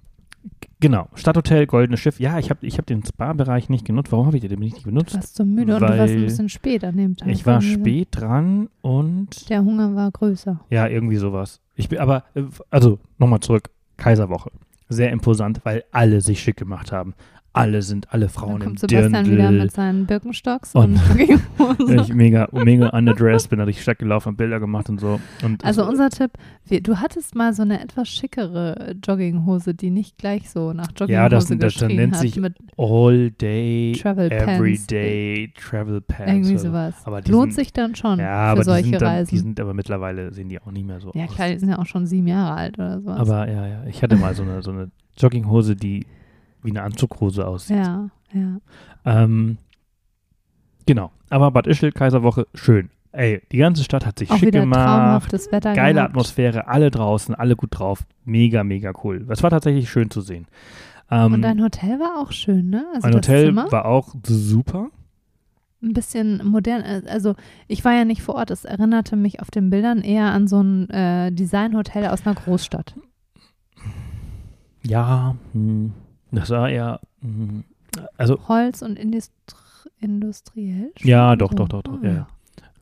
[0.80, 2.20] Genau, Stadthotel, Goldenes Schiff.
[2.20, 4.12] Ja, ich habe ich hab den Spa-Bereich nicht genutzt.
[4.12, 5.14] Warum habe ich den nicht Du genutzt?
[5.14, 7.28] warst so müde und du warst Weil ein bisschen spät an dem Tag.
[7.28, 10.61] Ich war spät dran und Der Hunger war größer.
[10.68, 11.61] ja, irgendwie sowas.
[11.74, 14.50] Ich bin aber, äh, also nochmal zurück, Kaiserwoche.
[14.90, 17.14] Sehr imposant, weil alle sich schick gemacht haben.
[17.57, 19.62] Alle sind, alle Frauen im kommt Sebastian wieder Dirndl.
[19.62, 21.40] mit seinen Birkenstocks Und- und.
[22.01, 25.19] Ich mega, mega underdressed, bin da die Stadt gelaufen, hab Bilder gemacht und so.
[25.43, 26.33] Und Also unser Tipp,
[26.67, 31.12] wir, du hattest mal so eine etwas schickere Jogginghose, die nicht gleich so nach Jogginghose
[31.12, 34.47] Ja, das- das- das nennt sich mit All Day, Travel Pants.
[34.53, 36.33] Everyday Travel Pants.
[36.33, 36.95] irgendwie sowas.
[37.05, 39.31] Aber die Lohnt sind- sich dann schon Ja, für aber die solche sind, dann, Reisen.
[39.31, 41.35] die sind aber mittlerweile, sehen die auch nicht mehr so ja aus.
[41.35, 43.19] klar, die sind ja auch schon sieben Jahre alt oder sowas.
[43.21, 46.05] Aber ja, ja, ich hatte mal so eine, so eine Jogginghose, die
[46.64, 47.77] wie eine Anzughose aussieht.
[47.77, 48.59] ja, ja.
[49.05, 49.59] Ähm,
[50.87, 51.12] genau.
[51.31, 52.90] Aber Bad Ischl, Kaiserwoche, schön.
[53.12, 54.81] Ey, die ganze Stadt hat sich Auch schick gemacht.
[54.87, 56.11] traumhaftes Wetter Geile gehabt.
[56.11, 58.05] Atmosphäre, alle draußen, alle gut drauf.
[58.24, 59.24] Mega, mega cool.
[59.29, 60.46] Das war tatsächlich schön zu sehen.
[61.11, 62.85] Ähm, Und dein Hotel war auch schön, ne?
[62.94, 64.88] Also mein das Hotel Zimmer, war auch super.
[65.81, 66.81] ein bisschen modern.
[66.83, 67.37] äh, Also
[67.68, 68.50] ich war ja nicht vor Ort.
[68.50, 72.94] Es erinnerte mich auf den Bildern eher an so ein äh, Designhotel aus einer Großstadt.
[74.83, 75.92] Ja, hm,
[76.35, 77.64] das war eher, hm,
[78.16, 79.33] also, Holz und Industri
[80.01, 80.92] industriell.
[80.97, 81.57] schon Ja, doch, so.
[81.57, 82.27] doch, doch, doch, Ah, ja, ja.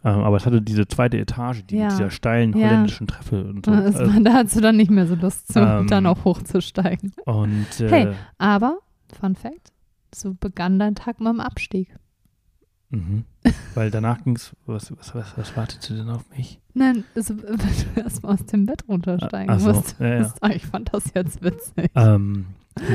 [0.05, 1.85] ähm, aber es hatte diese zweite Etage, die Ja.
[1.85, 2.69] mit dieser steilen Ja.
[2.69, 3.73] holländischen Treppe und so.
[3.73, 7.13] Also, war, da hast du dann nicht mehr so Lust, zu, Ähm, dann auch hochzusteigen.
[7.27, 8.15] und äh, Hey.
[8.39, 8.79] Aber,
[9.21, 9.73] Fun Fact,
[10.15, 11.95] so begann dein Tag mit dem Abstieg.
[12.91, 13.25] mhm.
[13.75, 16.61] weil danach ging es, was, was, was, was wartete denn auf mich?
[16.75, 19.97] Nein, also, wenn du erstmal aus dem Bett runtersteigen so, musst.
[20.01, 20.33] ja, ja.
[20.55, 21.91] Ich fand das jetzt witzig.
[21.95, 22.47] Ähm,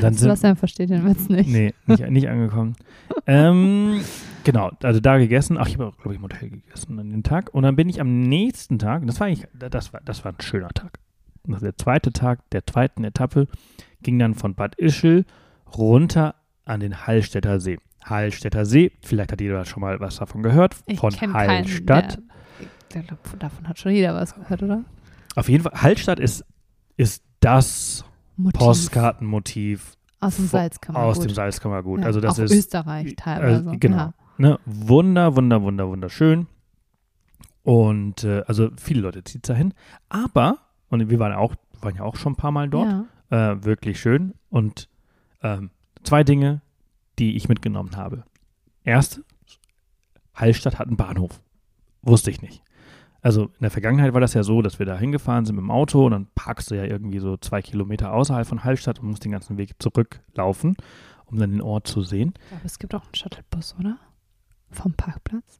[0.01, 1.49] dann Sebastian versteht den Witz nicht.
[1.49, 2.75] nee, nicht, nicht angekommen.
[3.27, 4.01] ähm,
[4.43, 5.57] genau, also da gegessen.
[5.57, 7.53] Ach, ich habe, glaube ich, im Hotel gegessen an dem Tag.
[7.53, 10.41] Und dann bin ich am nächsten Tag, das war eigentlich, das war, das war ein
[10.41, 10.99] schöner Tag.
[11.45, 13.47] Das der zweite Tag der zweiten Etappe
[14.01, 15.25] ging dann von Bad Ischl
[15.77, 16.35] runter
[16.65, 17.79] an den Hallstätter See.
[18.03, 22.19] Hallstätter See, vielleicht hat jeder schon mal was davon gehört, Ich von kenn keinen, Hallstatt.
[22.93, 24.83] Der, ich glaube, davon hat schon jeder was gehört, oder?
[25.35, 26.45] Auf jeden Fall, Hallstatt ist,
[26.95, 28.05] ist das
[28.37, 31.09] Motiv Postkartenmotiv aus dem Salzkammergut.
[31.09, 31.99] aus dem Salzkammergut.
[32.01, 33.71] Ja, also das auch ist Österreich teilweise.
[33.71, 33.97] äh, genau.
[33.97, 34.13] Ja.
[34.37, 36.47] ne, wunder, wunder, wunder, wunderschön.
[37.63, 39.73] Und äh, also viele Leute zieht da hin.
[40.09, 43.51] Aber, und wir waren auch, waren ja auch schon ein paar Mal dort, Ja.
[43.53, 44.33] äh, wirklich schön.
[44.49, 44.87] Und
[45.43, 45.71] ähm,
[46.03, 46.61] zwei Dinge,
[47.19, 48.23] die ich mitgenommen habe.
[48.83, 49.23] Erste,
[50.33, 51.41] Hallstatt hat einen Bahnhof.
[52.03, 52.61] Wusste ich nicht.
[53.27, 55.69] Also in der Vergangenheit war das ja so, dass wir da hingefahren sind mit dem
[55.69, 59.25] Auto und dann parkst du ja irgendwie so zwei Kilometer außerhalb von Hallstatt und musst
[59.25, 60.77] den ganzen Weg zurücklaufen,
[61.25, 62.33] um dann den Ort zu sehen.
[62.47, 63.97] Glaube, es gibt auch einen Shuttlebus, oder?
[64.71, 65.59] Vom Parkplatz.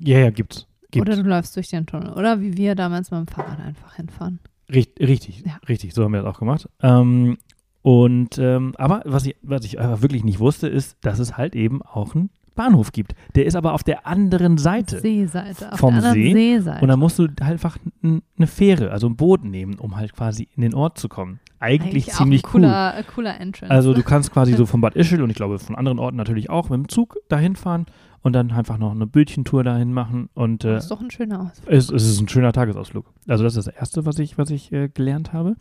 [0.00, 0.66] Ja, ja, gibt's.
[0.90, 1.08] gibt's.
[1.08, 2.12] Oder du läufst durch den Tunnel.
[2.12, 4.38] Oder wie wir damals mit dem Fahrrad einfach hinfahren.
[4.68, 5.56] Richt, richtig, Ja.
[5.70, 6.68] richtig, so haben wir das auch gemacht.
[6.82, 7.38] Ähm,
[7.80, 11.56] und ähm, aber was ich, was ich aber wirklich nicht wusste, ist, dass es halt
[11.56, 13.14] eben auch einen Bahnhof gibt.
[13.34, 15.00] Der ist aber auf der anderen Seite.
[15.00, 15.72] Seeseite.
[15.72, 16.32] Auf Vom der See.
[16.32, 16.82] Seeseite.
[16.82, 20.48] Und dann musst du halt einfach eine Fähre, also ein Boot nehmen, um halt quasi
[20.56, 21.40] in den Ort zu kommen.
[21.60, 22.60] Eigentlich, auch ziemlich ein cool.
[22.62, 23.72] cooler, äh, cooler Entrance.
[23.72, 26.50] Also du kannst quasi so von Bad Ischl und ich glaube von anderen Orten natürlich
[26.50, 27.86] auch mit dem Zug dahin fahren
[28.22, 31.40] und dann einfach noch eine Bötchentour dahin machen und äh, das ist doch ein schöner
[31.40, 31.72] Ausflug.
[31.72, 33.06] es, es ist ein schöner Tagesausflug.
[33.28, 35.56] Also das ist das Erste, was ich, was ich äh, gelernt habe.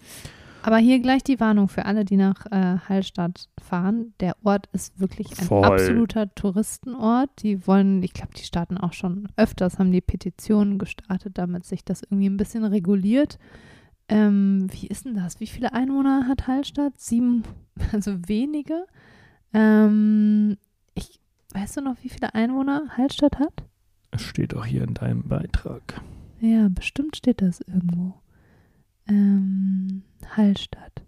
[0.64, 4.14] Aber hier gleich die Warnung für alle, die nach äh, Hallstatt fahren.
[4.20, 5.66] Der Ort ist wirklich ein Voll.
[5.66, 7.30] absoluter Touristenort.
[7.42, 11.84] Die wollen, ich glaube, die starten auch schon öfters, haben die Petitionen gestartet, damit sich
[11.84, 13.40] das irgendwie ein bisschen reguliert.
[14.08, 15.40] Ähm, wie ist denn das?
[15.40, 17.00] Wie viele Einwohner hat Hallstatt?
[17.00, 17.44] Sieben,
[17.92, 18.86] also wenige.
[19.54, 20.58] Ähm,
[20.94, 21.20] ich,
[21.54, 23.64] weißt du noch, wie viele Einwohner Hallstatt hat?
[24.12, 26.02] Es steht auch hier in deinem Beitrag.
[26.42, 28.16] Ja, bestimmt steht das irgendwo.
[29.08, 30.04] Ähm,
[30.38, 31.04] Hallstatt.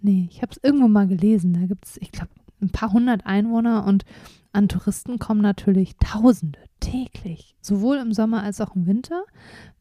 [0.00, 1.54] Nee, ich habe es irgendwo mal gelesen.
[1.54, 4.04] Da gibt es, ich glaube, ein paar hundert Einwohner und
[4.52, 7.54] an Touristen kommen natürlich Tausende täglich.
[7.60, 9.22] Sowohl im Sommer als auch im Winter,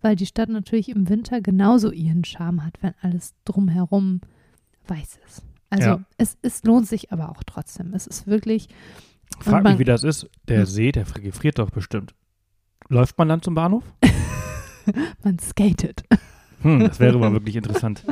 [0.02, 4.22] weil die Stadt natürlich im Winter genauso ihren Charme hat, wenn alles drumherum
[4.88, 5.44] weiß ist.
[5.70, 6.04] Also Ja.
[6.18, 7.94] es, es lohnt sich aber auch trotzdem.
[7.94, 8.68] Es ist wirklich,
[9.40, 10.30] Frag man- mich, wie das ist.
[10.48, 10.66] Der Hm.
[10.66, 12.14] See, der gefriert doch bestimmt.
[12.90, 13.84] Läuft man dann zum Bahnhof?
[15.24, 16.04] man skatet.
[16.62, 18.06] Hm, das wäre mal wirklich interessant,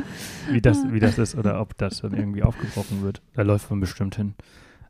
[0.50, 3.22] wie das, wie das ist oder ob das dann irgendwie aufgebrochen wird.
[3.34, 4.34] Da läuft man bestimmt hin.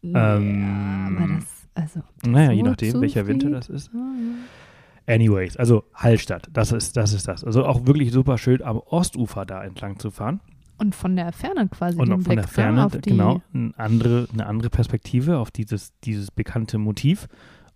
[0.02, 2.00] Ähm, ja, aber das, also.
[2.24, 3.90] Naja, je so nachdem, welcher Winter das ist.
[3.94, 5.12] Ah.
[5.12, 7.44] Anyways, also Hallstatt, das ist, das ist das.
[7.44, 10.40] Also auch wirklich super schön am Ostufer da entlang zu fahren.
[10.78, 13.42] Und von der Ferne quasi Und den von Blick der Ferne, ne, auf die, genau,
[13.52, 17.28] eine andere, eine andere Perspektive auf dieses, dieses bekannte Motiv.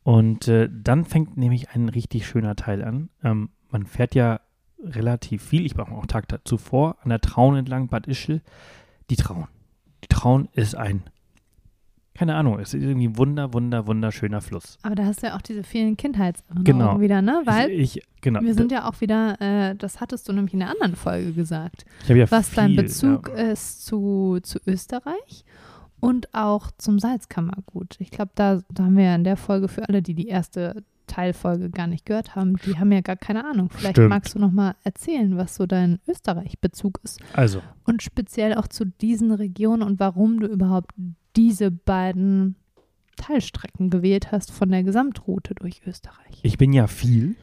[0.05, 3.11] Und äh, dann fängt nämlich ein richtig schöner Teil an.
[3.23, 4.41] Ähm, man fährt ja
[4.85, 8.41] relativ viel, ich war auch Tag zuvor, an der Traun entlang, Bad Ischl.
[9.11, 9.47] Die Traun.
[10.03, 11.03] Die Traun ist ein,
[12.15, 14.79] keine Ahnung, es ist irgendwie ein wunder, wunder, wunderschöner Fluss.
[14.83, 17.01] Aber da hast du ja auch diese vielen Kindheitserinnerungen Genau.
[17.01, 17.43] wieder, ne?
[17.45, 18.41] Weil ich, ich, genau.
[18.41, 21.85] wir sind ja auch wieder, äh, das hattest du nämlich in der anderen Folge gesagt,
[22.07, 23.51] ja was viel, dein Bezug ja.
[23.51, 25.45] ist zu, zu Österreich
[26.01, 27.97] und auch zum Salzkammergut.
[27.99, 30.85] Ich glaube, da, da haben wir ja in der Folge für alle, die die erste
[31.07, 33.71] Teilfolge gar nicht gehört haben, die haben ja gar keine Ahnung.
[33.71, 34.09] Vielleicht Stimmt.
[34.11, 38.85] magst du noch mal erzählen, was so dein Österreich-Bezug ist Also, und speziell auch zu
[38.85, 40.93] diesen Regionen und warum du überhaupt
[41.37, 42.57] diese beiden
[43.17, 46.41] Teilstrecken gewählt hast von der Gesamtroute durch Österreich.
[46.43, 47.37] ich bin ja viel,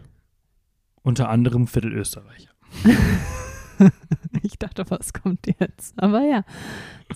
[1.04, 2.52] unter anderem Viertelösterreicher.
[4.43, 5.97] Ich dachte, was kommt jetzt?
[5.97, 6.43] Aber ja,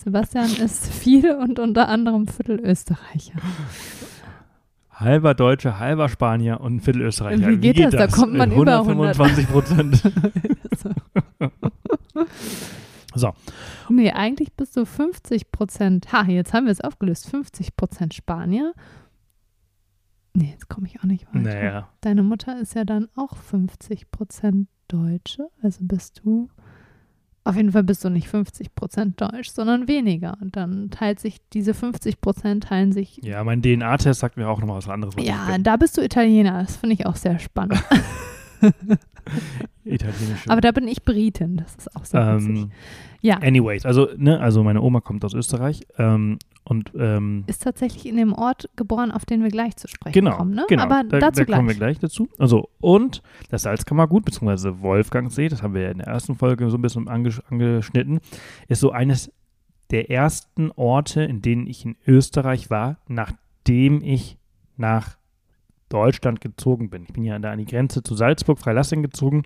[0.02, 3.40] Sebastian ist viel und unter anderem Viertelösterreicher.
[4.98, 7.48] Halber Deutscher, halber Spanier und ein Viertelösterreicher.
[7.48, 7.92] Wie geht das?
[7.92, 10.02] Da kommt man In über 125 Prozent.
[13.14, 13.32] So,
[13.88, 16.12] Nee, eigentlich bist du 50 Prozent.
[16.12, 17.30] Ha, jetzt haben wir es aufgelöst.
[17.30, 18.74] 50 Prozent Spanier.
[20.34, 21.38] Nee, jetzt komme ich auch nicht weiter.
[21.38, 21.88] naja.
[22.02, 25.48] Deine Mutter ist ja dann auch 50 Prozent Deutsche.
[25.62, 26.50] Also bist du.
[27.46, 30.36] Auf jeden Fall bist du nicht 50 Prozent Deutsch, sondern weniger.
[30.42, 33.20] Und dann teilt sich diese 50 Prozent teilen sich.
[33.22, 35.16] Ja, mein DNA-Test sagt mir auch nochmal was anderes.
[35.16, 36.62] was Ja, da bist du Italiener.
[36.62, 37.80] Das finde ich auch sehr spannend.
[39.84, 40.50] Italienische.
[40.50, 41.56] Aber da bin ich Britin.
[41.58, 42.70] Das ist auch so ähm,
[43.20, 48.06] Ja, anyways, also, ne, also meine Oma kommt aus Österreich ähm, und ähm, ist tatsächlich
[48.06, 50.54] in dem Ort geboren, auf den wir gleich zu sprechen Genau, kommen.
[50.54, 50.64] Ne?
[50.68, 50.82] genau.
[50.82, 51.56] Aber da, dazu da gleich.
[51.56, 52.28] kommen wir gleich dazu.
[52.38, 56.76] Also, und das Salzkammergut, beziehungsweise Wolfgangsee, das haben wir ja in der ersten Folge so
[56.78, 58.20] ein bisschen angesch angeschnitten,
[58.68, 59.32] ist so eines
[59.90, 64.36] der ersten Orte, in denen ich in Österreich war, nachdem ich
[64.76, 65.16] nach
[65.88, 67.04] Deutschland gezogen bin.
[67.04, 69.44] Ich bin ja da an die Grenze zu Salzburg, Freilassing gezogen.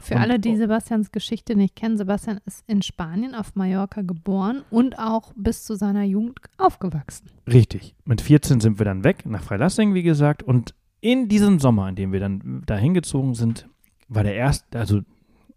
[0.00, 4.62] Für Und- alle, die Sebastians Geschichte nicht kennen, Sebastian ist in Spanien auf Mallorca geboren
[4.70, 7.28] und auch bis zu seiner Jugend aufgewachsen.
[7.50, 7.94] Richtig.
[8.04, 10.42] Mit 14 sind wir dann weg, nach Freilassing, wie gesagt.
[10.42, 13.68] Und in diesem Sommer, in dem wir dann da hingezogen sind,
[14.08, 15.00] war der erste, also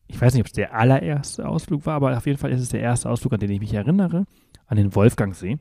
[0.08, 2.70] ich weiß nicht, ob es der allererste Ausflug war, aber auf jeden Fall ist es
[2.70, 4.26] der erste Ausflug, an den ich mich erinnere,
[4.68, 5.58] an den Wolfgangsee.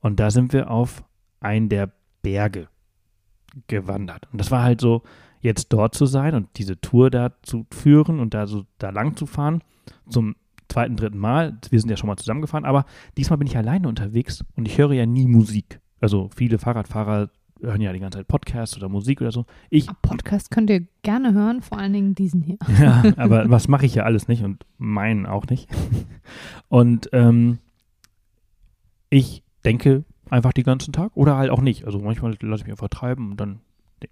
[0.00, 1.04] Und da sind wir auf
[1.40, 1.92] einen der
[2.22, 2.68] Berge
[3.66, 4.28] gewandert.
[4.32, 5.02] Und das war halt so,
[5.40, 9.16] jetzt dort zu sein und diese Tour da zu führen und da so da lang
[9.16, 9.62] zu fahren,
[10.08, 10.36] zum
[10.68, 11.58] zweiten, dritten Mal.
[11.70, 12.84] Wir sind ja schon mal zusammengefahren, aber
[13.16, 15.80] diesmal bin ich alleine unterwegs und ich höre ja nie Musik.
[16.00, 19.46] Also viele Fahrradfahrer hören ja die ganze Zeit Podcasts oder Musik oder so.
[19.70, 22.58] Ich, Podcast könnt ihr gerne hören, vor allen Dingen diesen hier.
[22.80, 25.68] ja, aber was mache ich ja alles nicht und meinen auch nicht.
[26.68, 27.58] Und ähm,
[29.08, 31.84] ich denke einfach den ganzen Tag oder halt auch nicht.
[31.84, 33.60] Also manchmal lasse ich mich einfach treiben und dann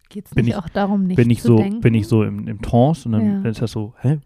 [0.08, 1.80] Geht es Bin nicht ich- auch darum, nicht bin ich zu so, denken?
[1.80, 3.32] bin ich so im, im Trance und dann, Ja.
[3.40, 4.18] dann ist das so, hä,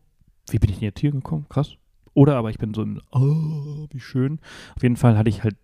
[0.50, 1.46] wie bin ich denn jetzt hier gekommen?
[1.48, 1.74] Krass.
[2.14, 4.38] Oder aber ich bin so im, oh, wie schön.
[4.76, 5.56] Auf jeden Fall hatte ich halt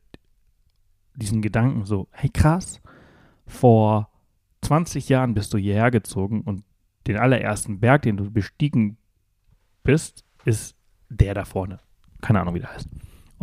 [1.14, 2.80] diesen Gedanken so, hey krass,
[3.46, 4.08] vor
[4.62, 6.64] 20 Jahren bist du hierher gezogen und
[7.06, 8.96] den allerersten Berg, den du bestiegen
[9.84, 10.74] bist, ist
[11.08, 11.78] der da vorne.
[12.20, 12.88] Keine Ahnung, wie der heißt.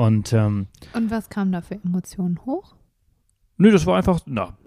[0.02, 2.74] Und ähm, Und was kam da für Emotionen hoch?
[3.58, 4.58] Nö, das war einfach, na,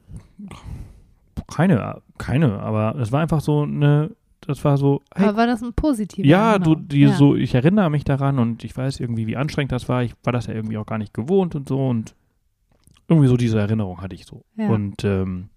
[1.49, 5.61] keine, keine, aber es war einfach so eine, das war so, hey, Aber war das
[5.61, 7.15] ein positiver ja, du, die ja.
[7.15, 10.05] so, ich erinnere mich daran und ich weiß irgendwie, wie anstrengend das war.
[10.05, 12.15] Ich war das ja irgendwie auch gar nicht gewohnt und so und
[13.09, 14.45] irgendwie so diese Erinnerung hatte ich so.
[14.57, 14.69] Ja.
[14.69, 15.49] Und ähm,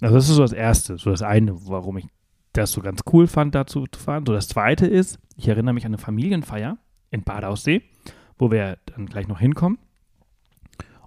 [0.00, 2.06] also das ist so das Erste, so das eine, warum ich
[2.52, 4.24] das so ganz cool fand, dazu zu fahren.
[4.24, 6.78] So das Zweite ist, ich erinnere mich an eine Familienfeier
[7.10, 7.82] in Bad Aussee,
[8.38, 9.78] wo wir dann gleich noch hinkommen.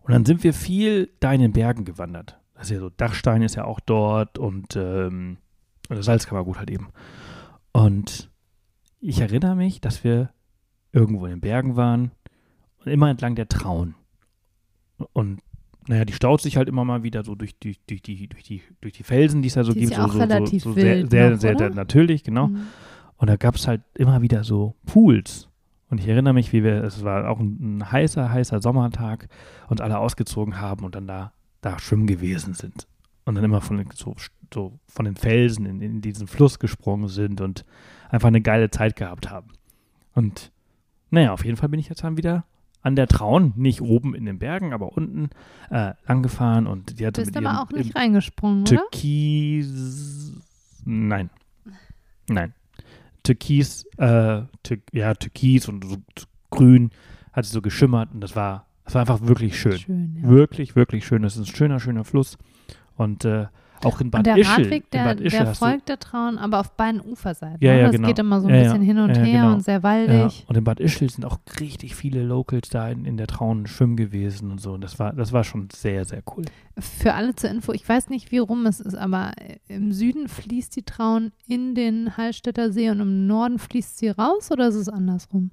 [0.01, 2.37] Und dann sind wir viel da in den Bergen gewandert.
[2.55, 5.37] Das ist ja so, Dachstein ist ja auch dort und, ähm,
[5.89, 6.89] das Salzkammergut halt eben.
[7.71, 8.29] Und
[8.99, 10.31] ich erinnere mich, dass wir
[10.93, 12.11] irgendwo in den Bergen waren
[12.79, 13.95] und immer entlang der Traun.
[15.13, 15.41] Und
[15.87, 18.61] naja, die staut sich halt immer mal wieder so durch, die durch, die, durch, die,
[18.81, 19.97] durch die Felsen, die es da so Die ist gibt.
[19.97, 21.69] ja so, auch so, relativ so, so sehr, wild sehr, noch, sehr, oder?
[21.71, 22.47] natürlich, genau.
[22.47, 22.67] Mhm.
[23.17, 25.49] Und da gab es halt immer wieder so Pools.
[25.91, 29.27] Und ich erinnere mich, wie wir, es war auch ein, ein heißer, heißer Sommertag,
[29.67, 32.87] uns alle ausgezogen haben und dann da, da schwimmen gewesen sind.
[33.25, 34.15] Und dann immer von, den- so,
[34.53, 37.65] so von den Felsen in, in diesen Fluss gesprungen sind und
[38.09, 39.49] einfach eine geile Zeit gehabt haben.
[40.15, 40.51] Und
[41.11, 42.45] naja, auf jeden Fall bin ich jetzt dann wieder
[42.81, 45.29] an der Traun, nicht oben in den Bergen, aber unten
[45.69, 48.69] äh, langgefahren und die Du hatte bist mit aber ihrem, auch nicht reingesprungen, oder?
[48.89, 50.41] Türkis.
[50.85, 51.29] Nein.
[52.27, 52.53] Nein.
[53.23, 55.97] Türkis, äh, Tür, ja, Türkis und so
[56.49, 56.91] grün
[57.33, 59.77] hat sie so geschimmert und das war, das war einfach wirklich schön.
[59.77, 60.29] Schön, ja.
[60.29, 61.21] Wirklich, wirklich schön.
[61.21, 62.37] Das ist ein schöner, schöner Fluss.
[62.97, 63.47] Und äh,
[63.85, 64.63] auch in Bad Und der Ischl.
[64.63, 67.57] Radweg, der, der folgt der Traun, aber auf beiden Uferseiten.
[67.59, 67.77] Ja, ne?
[67.79, 68.07] ja, das genau.
[68.07, 68.67] geht immer so ein Ja, ja.
[68.69, 69.53] bisschen hin und Ja, her genau.
[69.53, 70.45] und sehr Ja, waldig.
[70.47, 73.95] und in Bad Ischl sind auch richtig viele Locals da in, in der Traun schwimmen
[73.97, 74.73] gewesen und so.
[74.73, 76.45] Und das war, das war schon sehr, sehr cool.
[76.79, 79.31] Für alle zur Info, ich weiß nicht, wie rum es ist, aber
[79.67, 84.51] im Süden fließt die Traun in den Hallstätter See und im Norden fließt sie raus
[84.51, 85.51] oder ist es andersrum?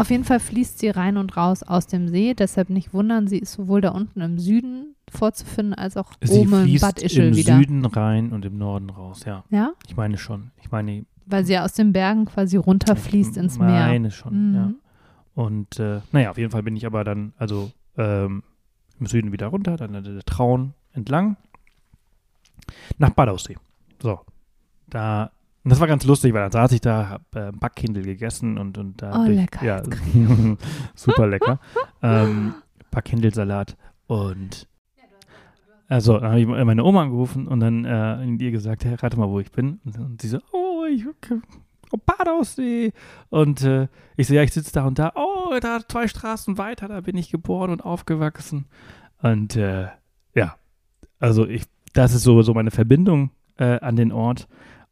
[0.00, 3.38] Auf jeden Fall fließt sie rein und raus aus dem See, deshalb nicht wundern, sie
[3.38, 7.22] ist sowohl da unten im Süden vorzufinden als auch Sie oben in fließt Bad Ischl
[7.28, 7.56] im wieder.
[7.58, 9.42] Süden rein und im Norden raus, ja.
[9.50, 10.52] Ja, Ich meine schon.
[10.62, 13.66] Ich meine, weil sie ja aus den Bergen quasi runterfließt ich ins Meer.
[13.86, 14.54] meine schon, Mhm.
[14.54, 14.72] ja.
[15.34, 18.44] Und äh, naja, auf jeden Fall bin ich aber dann, also ähm,
[19.00, 21.36] im Süden wieder runter, dann an der Traun entlang,
[22.98, 23.56] nach Bad Aussee.
[24.00, 24.20] So,
[24.88, 25.32] da,
[25.68, 28.78] und das war ganz lustig, weil dann saß ich da, hab äh, Backkindel gegessen und,
[28.78, 29.22] und da.
[29.22, 29.82] Oh, lecker, Ja,
[30.94, 31.60] super lecker.
[32.02, 32.54] ähm,
[32.90, 33.76] Backkindelsalat
[34.06, 34.66] und
[35.90, 39.30] also, dann habe ich meine Oma angerufen und dann äh, ihr gesagt, hey, rate mal,
[39.30, 39.80] wo ich bin.
[39.86, 42.92] Und, und sie so, oh, ich oh, Bad Aussee.
[43.30, 45.12] Und äh, ich so, ja, ich sitze da und da.
[45.14, 48.66] Oh, da zwei Straßen weiter, da bin ich geboren und aufgewachsen.
[49.22, 49.88] Und äh,
[50.34, 50.56] ja,
[51.18, 54.46] also ich, das ist so, so meine Verbindung äh, an den Ort.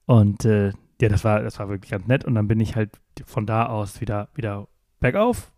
[0.06, 2.24] Und äh, ja, das war, das war wirklich ganz nett.
[2.24, 2.90] Und dann bin ich halt
[3.24, 4.68] von da aus wieder, wieder
[5.00, 5.52] bergauf,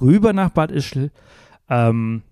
[0.00, 1.10] rüber nach Bad Ischl.
[1.68, 2.22] Ähm,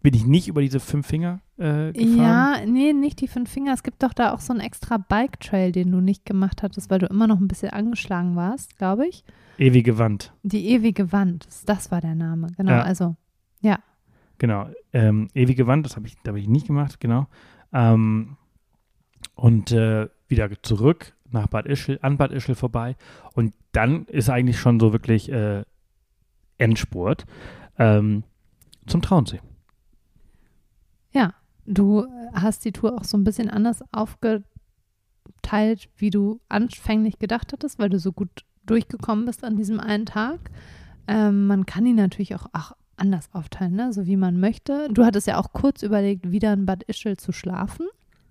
[0.00, 2.16] bin ich nicht über diese fünf Finger äh, gefahren.
[2.18, 3.74] Ja, nee, nicht die fünf Finger.
[3.74, 7.00] Es gibt doch da auch so einen extra Bike-Trail, den du nicht gemacht hattest, weil
[7.00, 9.24] du immer noch ein bisschen angeschlagen warst, glaube ich.
[9.58, 10.32] Ewige Wand.
[10.44, 12.48] Die ewige Wand, das war der Name.
[12.56, 12.82] Genau, Ja.
[12.82, 13.16] also
[14.40, 14.68] Genau.
[14.92, 17.26] Ähm, ewige Wand, das habe ich, da habe ich nicht gemacht, genau.
[17.72, 18.36] Ähm,
[19.38, 22.96] und äh, wieder zurück nach Bad Ischl, an Bad Ischl vorbei.
[23.34, 25.62] Und dann ist eigentlich schon so wirklich äh,
[26.58, 27.24] Endspurt
[27.78, 28.24] ähm,
[28.86, 29.40] zum Traunsee.
[31.66, 34.44] du hast die Tour auch so ein bisschen anders aufgeteilt,
[35.96, 40.50] wie du anfänglich gedacht hattest, weil du so gut durchgekommen bist an diesem einen Tag.
[41.06, 43.92] Ähm, man kann die natürlich auch, auch anders aufteilen, ne?
[43.92, 44.88] so wie man möchte.
[44.90, 47.86] Du hattest ja auch kurz überlegt, wieder in Bad Ischl zu schlafen.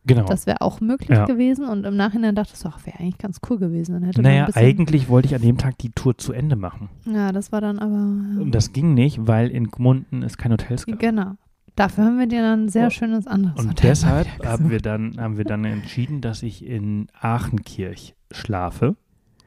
[0.08, 0.24] Genau.
[0.26, 1.26] Das wäre auch möglich Ja.
[1.26, 1.66] gewesen.
[1.68, 3.94] Und im Nachhinein dachtest du, ach, wäre eigentlich ganz cool gewesen.
[3.94, 6.90] Dann hätte naja, eigentlich wollte ich an dem Tag die Tour zu Ende machen.
[7.06, 8.42] Ja, das war dann aber.
[8.42, 10.98] Und das ging nicht, weil in Gmunden es keine Hotels gab.
[11.00, 11.34] Genau.
[11.76, 12.90] Dafür haben wir dir dann ein sehr Oh.
[12.90, 17.08] schönes anderes Und Hotel deshalb haben wir, dann, haben wir dann entschieden, dass ich in
[17.22, 18.96] Aachenkirch schlafe.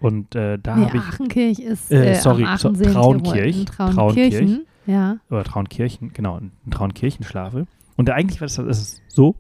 [0.01, 3.61] Und äh, da Nee, habe ich, Aachenkirch ist Äh, äh, sorry, so- Traunkirch.
[3.61, 4.67] In Traunkirchen.
[4.87, 5.17] Ja.
[5.31, 7.67] oder Traunkirchen, genau, in Traunkirchen schlafe.
[7.97, 9.37] Und da eigentlich war das, das ist so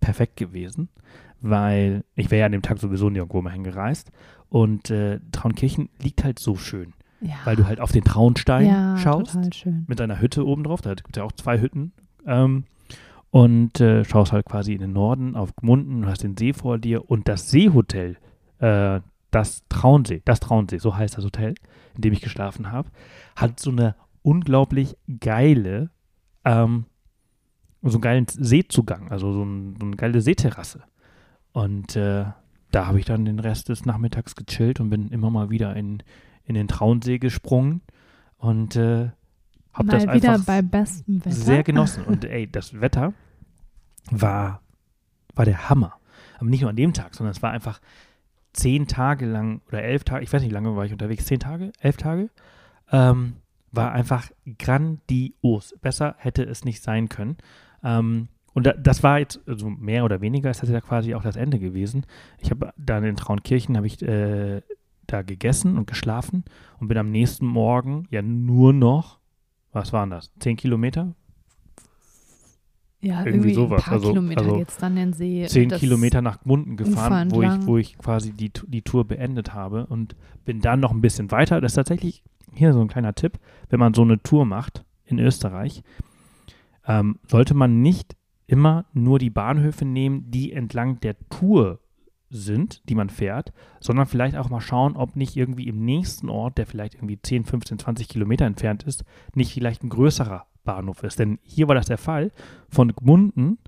[0.00, 0.88] perfekt gewesen,
[1.40, 4.10] weil ich wäre ja an dem Tag sowieso nirgendwo mehr hingereist.
[4.48, 7.36] Und äh, Traunkirchen liegt halt so schön, ja.
[7.44, 9.38] weil du halt auf den Traunstein ja, schaust.
[9.86, 10.80] mit einer Hütte oben drauf.
[10.80, 11.92] Da gibt es ja auch zwei Hütten.
[12.26, 12.64] Ähm,
[13.30, 16.78] und äh, schaust halt quasi in den Norden auf Gmunden, du hast den See vor
[16.78, 18.16] dir und das Seehotel,
[18.58, 21.54] äh, das Traunsee, das Traunsee, so heißt das Hotel,
[21.94, 22.90] in dem ich geschlafen habe,
[23.36, 25.90] hat so eine unglaublich geile,
[26.44, 26.86] ähm,
[27.82, 30.82] so einen geilen Seezugang, also so, ein, so eine geile Seeterrasse.
[31.52, 32.26] Und äh,
[32.70, 36.02] da habe ich dann den Rest des Nachmittags gechillt und bin immer mal wieder in,
[36.44, 37.80] in den Traunsee gesprungen
[38.38, 39.10] und äh,
[39.72, 41.34] habe das wieder einfach bei bestem Wetter.
[41.34, 42.04] sehr genossen.
[42.06, 43.12] Und ey, das Wetter
[44.10, 44.62] war,
[45.34, 45.94] war der Hammer.
[46.38, 47.80] Aber nicht nur an dem Tag, sondern es war einfach
[48.52, 51.38] zehn Tage lang oder elf Tage, ich weiß nicht, wie lange war ich unterwegs, zehn
[51.38, 52.30] Tage, elf Tage,
[52.90, 53.36] ähm,
[53.70, 55.74] war einfach grandios.
[55.80, 57.36] Besser hätte es nicht sein können.
[57.82, 61.22] Ähm, und da, das war jetzt, also mehr oder weniger, ist das ja quasi auch
[61.22, 62.04] das Ende gewesen.
[62.38, 64.62] Ich habe dann in Traunkirchen, habe ich äh,
[65.06, 66.44] da gegessen und geschlafen
[66.78, 69.18] und bin am nächsten Morgen ja nur noch,
[69.72, 71.14] was waren das, zehn Kilometer?
[73.02, 73.80] Ja, irgendwie irgendwie, sowas.
[73.82, 75.46] ein paar Also- Kilometer also geht's dann den See.
[75.46, 79.86] zehn Kilometer nach Gmunden gefahren, wo ich, wo ich quasi die, die Tour beendet habe
[79.86, 81.60] und bin dann noch ein bisschen weiter.
[81.62, 83.38] Das ist tatsächlich hier so ein kleiner Tipp,
[83.70, 85.82] wenn man so eine Tour macht in Österreich,
[86.86, 88.16] ähm, sollte man nicht
[88.46, 91.80] immer nur die Bahnhöfe nehmen, die entlang der Tour
[92.30, 96.58] sind, die man fährt, sondern vielleicht auch mal schauen, ob nicht irgendwie im nächsten Ort,
[96.58, 101.18] der vielleicht irgendwie 10, 15, 20 Kilometer entfernt ist, nicht vielleicht ein größerer Bahnhof ist.
[101.18, 102.32] Denn hier war das der Fall.
[102.68, 103.58] Von Gmunden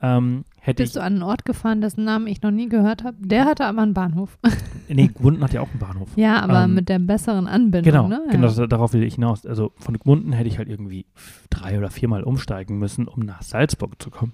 [0.00, 3.02] ähm, hätte Bist ich du an einen Ort gefahren, dessen Namen ich noch nie gehört
[3.04, 3.16] habe?
[3.20, 4.38] Der hatte aber einen Bahnhof.
[4.90, 6.08] Nee, Gmunden hat ja auch einen Bahnhof.
[6.16, 8.22] ja, aber Ähm, mit der besseren Anbindung, Genau, ne?
[8.26, 8.32] Ja.
[8.32, 9.44] genau das, darauf will ich hinaus.
[9.44, 11.04] Also von Gmunden hätte ich halt irgendwie
[11.50, 14.32] drei oder viermal umsteigen müssen, um nach Salzburg zu kommen.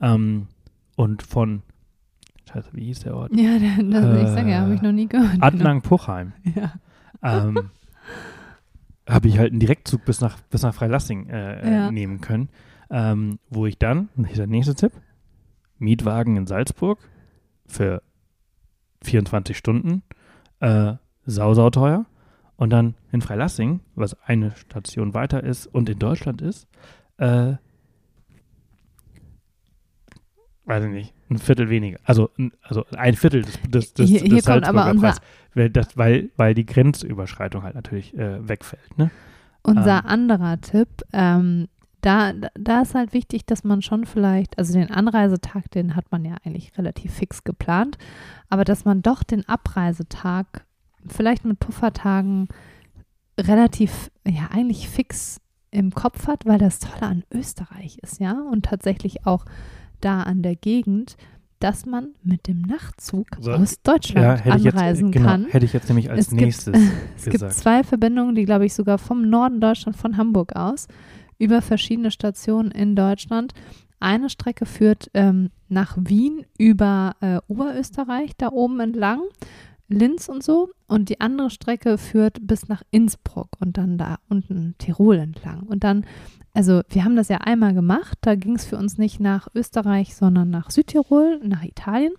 [0.00, 0.46] Ähm,
[0.96, 1.60] und von,
[2.50, 3.32] scheiße, wie hieß der Ort?
[3.36, 5.38] Ja, der, das, ich sage ja, Äh, habe ich noch nie gehört.
[5.52, 5.80] Genau.
[6.54, 6.72] Ja.
[7.22, 7.70] ähm,
[9.08, 11.88] habe ich halt einen Direktzug bis nach, bis nach Freilassing äh, Ja.
[11.88, 12.48] äh, nehmen können,
[12.90, 14.92] ähm, wo ich dann, der nächste Tipp,
[15.78, 16.98] Mietwagen in Salzburg
[17.66, 18.02] für
[19.02, 20.02] 24 Stunden,
[20.60, 20.94] äh,
[21.26, 22.06] sau, sau teuer.
[22.56, 26.68] Und dann in Freilassing, was eine Station weiter ist und in Deutschland ist,
[27.18, 27.54] äh,
[30.66, 31.98] weiß ich nicht, ein Viertel weniger.
[32.04, 35.20] Also, ein- also ein Viertel des, des, des, Hier- hier des kommt aber unser- Preises.
[35.54, 38.96] Weil, das, weil, weil die Grenzüberschreitung halt natürlich äh, wegfällt.
[38.98, 39.10] Ne?
[39.62, 40.06] Unser Ähm.
[40.06, 41.68] anderer Tipp, ähm,
[42.04, 46.24] da, da- ist halt wichtig, dass man schon vielleicht, also den Anreisetag, den hat man
[46.24, 47.96] ja eigentlich relativ fix geplant,
[48.48, 50.64] aber dass man doch den Abreisetag
[51.06, 52.48] vielleicht mit Puffertagen
[53.38, 55.40] relativ, ja, eigentlich fix
[55.70, 59.44] im Kopf hat, weil das Tolle an Österreich ist, ja, und tatsächlich auch
[60.00, 61.16] da an der Gegend,
[61.58, 65.46] dass man mit dem Nachtzug So, aus Deutschland hätte ich jetzt, anreisen genau, kann.
[65.46, 66.76] hätte ich jetzt nämlich als Es gibt- nächstes
[67.16, 67.54] Es gibt gesagt.
[67.54, 70.86] zwei Verbindungen, die, glaube ich, sogar vom Norden Deutschland, von Hamburg aus,
[71.38, 73.52] über verschiedene Stationen in Deutschland.
[74.00, 79.20] Eine Strecke führt ähm, nach Wien über äh, Oberösterreich, da oben entlang,
[79.88, 80.70] Linz und so.
[80.86, 85.62] Und die andere Strecke führt bis nach Innsbruck und dann da unten Tirol entlang.
[85.62, 86.04] Und dann,
[86.52, 90.14] also wir haben das ja einmal gemacht, da ging es für uns nicht nach Österreich,
[90.14, 92.12] sondern nach Südtirol, nach Italien.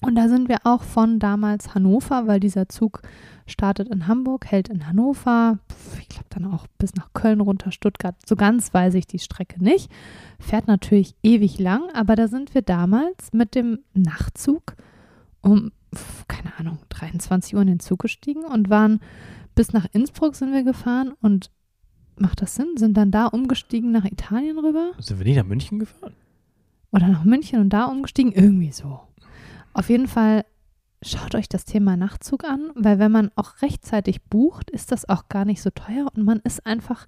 [0.00, 3.02] Und da sind wir auch von damals Hannover, weil dieser Zug
[3.50, 5.58] startet in Hamburg, hält in Hannover,
[6.00, 8.14] ich glaube dann auch bis nach Köln runter, Stuttgart.
[8.26, 9.90] So ganz weiß ich die Strecke nicht.
[10.38, 14.76] Fährt natürlich ewig lang, aber da sind wir damals mit dem Nachtzug
[15.40, 15.72] um,
[16.26, 19.00] keine Ahnung, 23 Uhr in den Zug gestiegen und waren
[19.54, 21.50] bis nach Innsbruck sind wir gefahren und
[22.16, 22.76] macht das Sinn?
[22.76, 24.92] Sind dann da umgestiegen nach Italien rüber?
[24.98, 26.14] Sind wir nicht nach München gefahren?
[26.90, 29.00] oder nach München und da umgestiegen, irgendwie so.
[29.72, 30.44] Auf jeden Fall
[31.02, 35.28] schaut euch das Thema Nachtzug an, weil wenn man auch rechtzeitig bucht, ist das auch
[35.28, 37.06] gar nicht so teuer und man ist einfach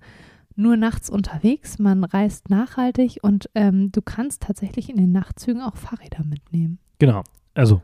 [0.56, 5.76] nur nachts unterwegs, man reist nachhaltig und ähm, du kannst tatsächlich in den Nachtzügen auch
[5.76, 6.78] Fahrräder mitnehmen.
[6.98, 7.22] Genau.
[7.54, 7.82] Also,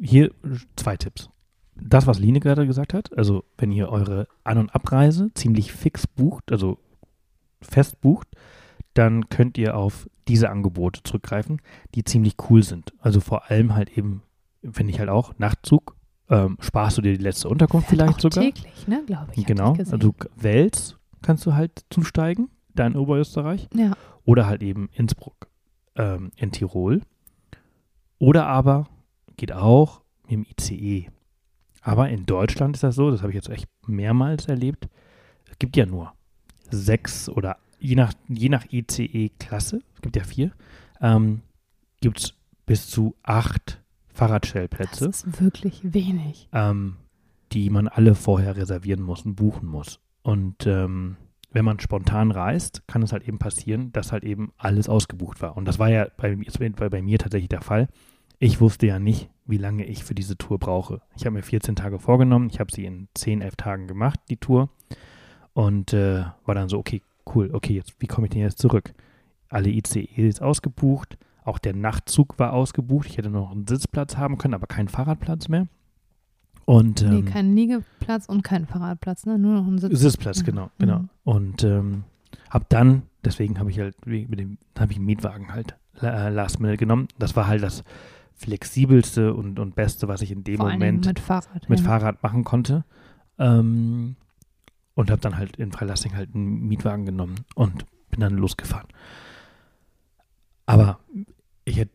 [0.00, 0.30] hier
[0.76, 1.30] zwei Tipps.
[1.76, 6.06] Das, was Line gerade gesagt hat, also wenn ihr eure An- und Abreise ziemlich fix
[6.06, 6.78] bucht, also
[7.60, 8.28] fest bucht,
[8.94, 11.60] dann könnt ihr auf diese Angebote zurückgreifen,
[11.94, 12.92] die ziemlich cool sind.
[13.00, 14.22] Also vor allem halt eben,
[14.70, 15.96] finde ich halt auch, Nachtzug,
[16.30, 18.44] ähm, sparst du dir die letzte Unterkunft Fährt vielleicht auch sogar.
[18.44, 19.46] täglich, ne, glaube ich.
[19.46, 23.68] genau, ich also Wels kannst du halt zusteigen, da in Oberösterreich.
[23.74, 23.92] ja,
[24.24, 25.48] Oder halt eben Innsbruck
[25.96, 27.02] ähm, in Tirol.
[28.18, 28.88] Oder aber,
[29.36, 31.08] geht auch, mit dem ICE.
[31.82, 34.88] Aber in Deutschland ist das so, das habe ich jetzt echt mehrmals erlebt,
[35.50, 36.14] es gibt ja nur
[36.70, 40.52] sechs oder je nach, je nach ICE-Klasse, es gibt ja vier,
[41.00, 41.42] ähm,
[42.00, 42.34] gibt es
[42.64, 43.83] bis zu acht
[44.14, 46.48] das Fahrradstellplätze, ist wirklich wenig.
[46.52, 46.96] ähm,
[47.52, 50.00] die man alle vorher reservieren muss und buchen muss.
[50.22, 51.16] Und ähm,
[51.52, 55.56] wenn man spontan reist, kann es halt eben passieren, dass halt eben alles ausgebucht war.
[55.56, 56.46] Und das war ja bei, mir-
[56.78, 57.88] war bei mir tatsächlich der Fall.
[58.40, 61.00] Ich wusste ja nicht, wie lange ich für diese Tour brauche.
[61.16, 62.48] Ich habe mir 14 Tage vorgenommen.
[62.50, 64.68] Ich habe sie in 10, 11 Tagen gemacht, die Tour.
[65.52, 67.02] Und äh, war dann so, okay,
[67.34, 68.92] cool, okay, jetzt, wie komme ich denn jetzt zurück?
[69.48, 71.16] Alle ICEs ausgebucht.
[71.44, 73.06] Auch der Nachtzug war ausgebucht.
[73.06, 75.68] Ich hätte noch einen Sitzplatz haben können, aber keinen Fahrradplatz mehr.
[76.64, 79.38] Und nee, ähm, kein Liegeplatz und kein Fahrradplatz, ne?
[79.38, 80.00] nur noch ein Sitz.
[80.00, 80.44] Sitzplatz, Ja.
[80.44, 80.98] genau, genau.
[81.00, 81.08] Mhm.
[81.24, 82.04] Und ähm,
[82.48, 86.60] habe dann, deswegen habe ich halt mit dem, habe ich einen Mietwagen halt äh, Last
[86.60, 87.08] Minute genommen.
[87.18, 87.84] Das war halt das
[88.32, 91.68] flexibelste und, und beste, was ich in dem Vor Moment mit Fahrrad.
[91.68, 91.84] mit ja.
[91.86, 92.84] Fahrrad machen konnte.
[93.38, 94.16] Ähm,
[94.94, 98.86] und habe dann halt in Freilassing halt einen Mietwagen genommen und bin dann losgefahren.
[100.66, 100.98] Aber
[101.64, 101.92] ich hätte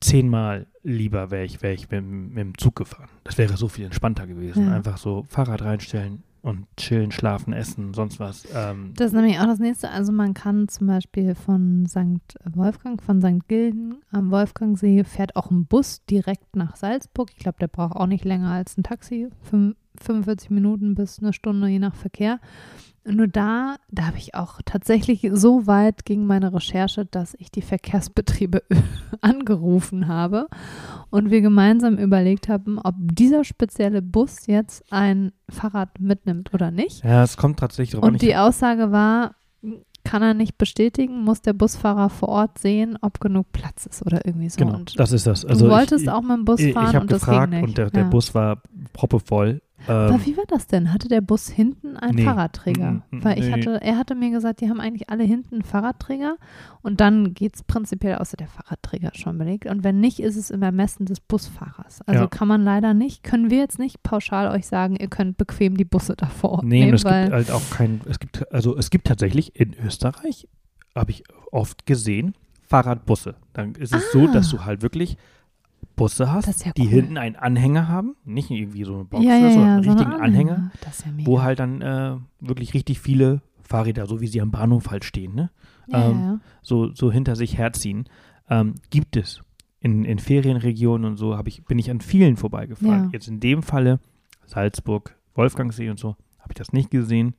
[0.00, 3.08] zehnmal lieber wäre ich, wär ich mit, dem- mit dem Zug gefahren.
[3.24, 4.66] Das wäre so viel entspannter gewesen.
[4.66, 4.74] Ja.
[4.74, 8.46] Einfach so Fahrrad reinstellen und chillen, schlafen, essen, sonst was.
[8.54, 9.90] Ähm, Das ist nämlich auch das nächste.
[9.90, 12.38] Also man kann zum Beispiel von St.
[12.54, 13.48] Wolfgang, von St.
[13.48, 17.30] Gilden am Wolfgangsee fährt auch ein Bus direkt nach Salzburg.
[17.32, 19.28] Ich glaube, der braucht auch nicht länger als ein Taxi.
[19.42, 22.38] Fünf, 45 Minuten bis eine Stunde, je nach Verkehr.
[23.10, 27.62] Nur da, da habe ich auch tatsächlich so weit gegen meine Recherche, dass ich die
[27.62, 28.62] Verkehrsbetriebe
[29.20, 30.46] angerufen habe
[31.10, 37.04] und wir gemeinsam überlegt haben, ob dieser spezielle Bus jetzt ein Fahrrad mitnimmt oder nicht.
[37.04, 38.10] ja, es kommt tatsächlich drauf an.
[38.10, 39.34] Und Ich- die Aussage war,
[40.04, 44.24] kann er nicht bestätigen, muss der Busfahrer vor Ort sehen, ob genug Platz ist oder
[44.24, 44.56] irgendwie so.
[44.58, 45.42] genau, und das ist das.
[45.42, 47.50] du Also wolltest ich, auch mit dem Bus ich, fahren ich habe und das gefragt
[47.50, 47.68] ging nicht.
[47.68, 48.08] und der, der ja.
[48.08, 48.62] Bus war
[48.94, 49.60] proppevoll.
[49.86, 50.92] Aber Ähm, wie war das denn?
[50.92, 52.24] Hatte der Bus hinten einen Nee.
[52.24, 52.90] Fahrradträger?
[52.92, 53.52] Mm, mm, Weil ich nee.
[53.52, 56.36] hatte, er hatte mir gesagt, die haben eigentlich alle hinten einen Fahrradträger
[56.82, 59.66] und dann geht es prinzipiell außer der Fahrradträger schon belegt.
[59.66, 62.00] Und wenn nicht, ist es im Ermessen des Busfahrers.
[62.06, 62.26] Also Ja.
[62.28, 65.84] kann man leider nicht, können wir jetzt nicht pauschal euch sagen, ihr könnt bequem die
[65.84, 69.54] Busse davor nee, nehmen, es gibt halt auch kein, es gibt, also es gibt tatsächlich
[69.58, 70.48] in Österreich,
[70.94, 71.22] habe ich
[71.52, 73.36] oft gesehen, Fahrradbusse.
[73.54, 74.32] Dann ist es so, Ah.
[74.32, 75.16] dass du halt wirklich
[75.98, 76.88] Busse hast, ja die cool.
[76.88, 80.12] hinten einen Anhänger haben, nicht irgendwie so eine Box, ja, ja, sondern einen so richtigen
[80.12, 80.70] Anhänger,
[81.14, 81.26] mega.
[81.26, 85.34] wo halt dann äh, wirklich richtig viele Fahrräder, so wie sie am Bahnhof halt stehen,
[85.34, 85.50] ne?
[85.92, 88.08] ähm, so, so hinter sich herziehen,
[88.48, 89.42] ähm, gibt es.
[89.80, 93.10] In, in Ferienregionen und so ich, bin ich an vielen vorbeigefahren.
[93.12, 94.00] Jetzt in dem Falle
[94.44, 97.34] Salzburg, Wolfgangsee und so, habe ich das nicht gesehen.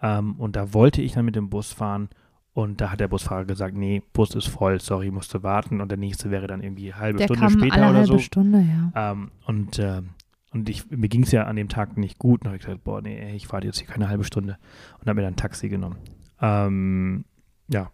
[0.00, 2.08] Ähm, und da wollte ich dann mit dem Bus fahren
[2.54, 5.98] und da hat der Busfahrer gesagt, nee, Bus ist voll, sorry, musste warten und der
[5.98, 8.18] nächste wäre dann irgendwie eine halbe Der Stunde kam später alle oder halbe so.
[8.18, 8.60] Stunde,
[8.94, 9.12] ja.
[9.12, 10.10] Ähm, und ähm,
[10.52, 12.42] und ich, mir ging es ja an dem Tag nicht gut.
[12.42, 14.58] Und habe ich gesagt, boah, nee, ich fahre jetzt hier keine halbe Stunde.
[15.00, 15.96] Und habe mir dann ein Taxi genommen.
[16.42, 17.24] Ähm,
[17.68, 17.90] ja,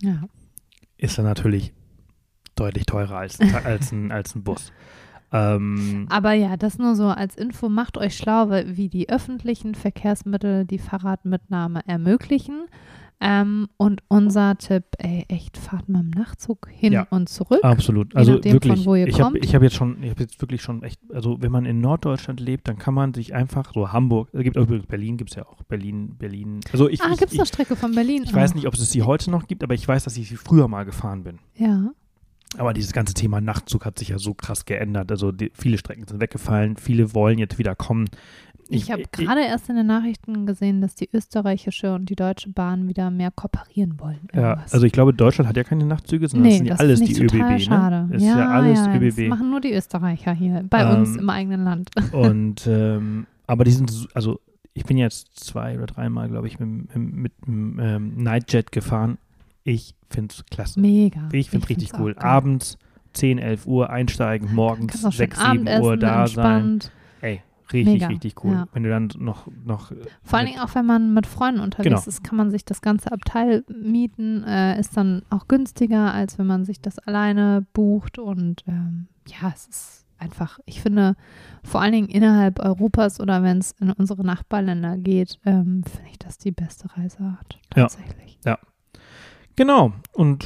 [0.00, 0.22] Ja.
[0.96, 1.74] ist dann natürlich
[2.56, 4.72] deutlich teurer als, als, ein, als ein Bus.
[5.30, 7.68] Ähm, Aber ja, das nur so als Info.
[7.68, 12.64] Macht euch schlau, wie die öffentlichen Verkehrsmittel die Fahrradmitnahme ermöglichen.
[13.20, 17.06] Ähm, und unser Tipp, ey, echt, fahrt mal im Nachtzug hin Ja.
[17.10, 17.60] und zurück.
[17.62, 18.14] absolut.
[18.14, 20.40] Also nachdem, wirklich, von wo ihr ich habe ich hab jetzt schon, ich habe jetzt
[20.40, 23.92] wirklich schon echt, also wenn man in Norddeutschland lebt, dann kann man sich einfach, so
[23.92, 27.10] Hamburg, es gibt auch übrigens Berlin, gibt es ja auch, Berlin, Berlin, also ich, ah,
[27.12, 28.24] ich, gibt es ich, eine Strecke von Berlin?
[28.24, 28.54] ich weiß auch?
[28.56, 30.84] nicht, ob es sie heute noch gibt, aber ich weiß, dass ich sie früher mal
[30.84, 31.38] gefahren bin.
[31.56, 31.92] Ja.
[32.56, 35.10] Aber dieses ganze Thema Nachtzug hat sich ja so krass geändert.
[35.10, 38.08] Also die, viele Strecken sind weggefallen, viele wollen jetzt wieder kommen.
[38.68, 42.88] Ich, habe gerade erst in den Nachrichten gesehen, dass die österreichische und die deutsche Bahn
[42.88, 44.20] wieder mehr kooperieren wollen.
[44.34, 44.72] Ja, Irgendwas.
[44.72, 47.00] also ich glaube, Deutschland hat ja keine Nachtzüge, sondern das nee, sind ja das alles
[47.00, 47.60] ich die ÖBB.
[47.60, 48.06] schade.
[48.08, 48.16] Ne?
[48.16, 49.16] Ist ja, alles ÖBB.
[49.16, 51.90] Das machen nur die Österreicher hier, bei Ähm, uns im eigenen Land.
[52.12, 54.40] Und ähm, aber die sind, so- also
[54.72, 59.18] ich bin jetzt zwei oder dreimal, glaube ich, mit, mit, dem ähm, Nightjet gefahren.
[59.62, 60.80] Ich finde es klasse.
[60.80, 61.28] Mega.
[61.32, 62.16] Ich finde es richtig find's cool.
[62.18, 62.78] Abends
[63.14, 66.80] 10, 11 Uhr einsteigen, morgens Kannst auch schön 6, 7 Uhr da sein.
[67.20, 67.42] Ey,
[67.72, 68.52] richtig, Mega, richtig cool.
[68.52, 68.68] ja.
[68.72, 69.92] Wenn du dann noch, noch
[70.22, 72.02] Vor allen Dingen auch, wenn man mit Freunden unterwegs Genau.
[72.06, 76.46] ist, kann man sich das ganze Abteil mieten, äh, ist dann auch günstiger, als wenn
[76.46, 78.18] man sich das alleine bucht.
[78.18, 81.16] Und ähm, ja, es ist einfach, ich finde,
[81.62, 86.18] vor allen Dingen innerhalb Europas oder wenn es in unsere Nachbarländer geht, ähm, finde ich
[86.18, 87.58] das die beste Reiseart.
[87.76, 87.82] Ja.
[87.82, 88.38] Tatsächlich.
[89.56, 89.92] Genau.
[90.12, 90.44] Und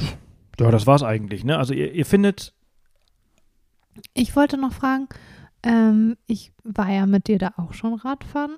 [0.59, 1.43] ja, das war's eigentlich.
[1.43, 1.57] Ne?
[1.57, 2.53] Also ihr, ihr findet,
[4.13, 5.07] Ich wollte noch fragen,
[5.63, 8.57] ähm, ich war ja mit dir da auch schon Radfahren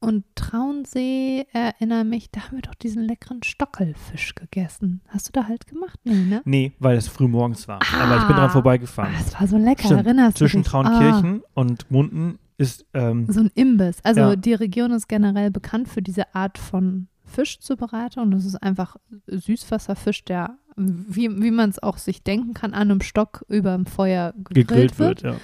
[0.00, 5.00] und Traunsee, erinnere mich, da haben wir doch diesen leckeren Stockelfisch gegessen.
[5.08, 5.98] Hast du da halt gemacht?
[6.04, 6.42] Nee, ne?
[6.44, 7.80] nee, weil es früh morgens war.
[8.00, 8.38] Aber ich bin Ah.
[8.40, 9.12] dran Ah, vorbeigefahren.
[9.18, 10.04] das war so lecker, Stimmt.
[10.06, 10.70] erinnerst Zwischen du dich?
[10.70, 13.96] Traunkirchen und Munden ist, ähm, Ah, so ein Imbiss.
[14.02, 14.36] Also Ja.
[14.36, 18.30] die Region ist generell bekannt für diese Art von Fischzubereitung.
[18.30, 23.00] Das ist einfach Süßwasserfisch, der, wie, wie man es auch sich denken kann, an einem
[23.00, 25.22] Stock über dem Feuer gegrillt, gegrillt wird.
[25.22, 25.34] wird.
[25.34, 25.40] Ja.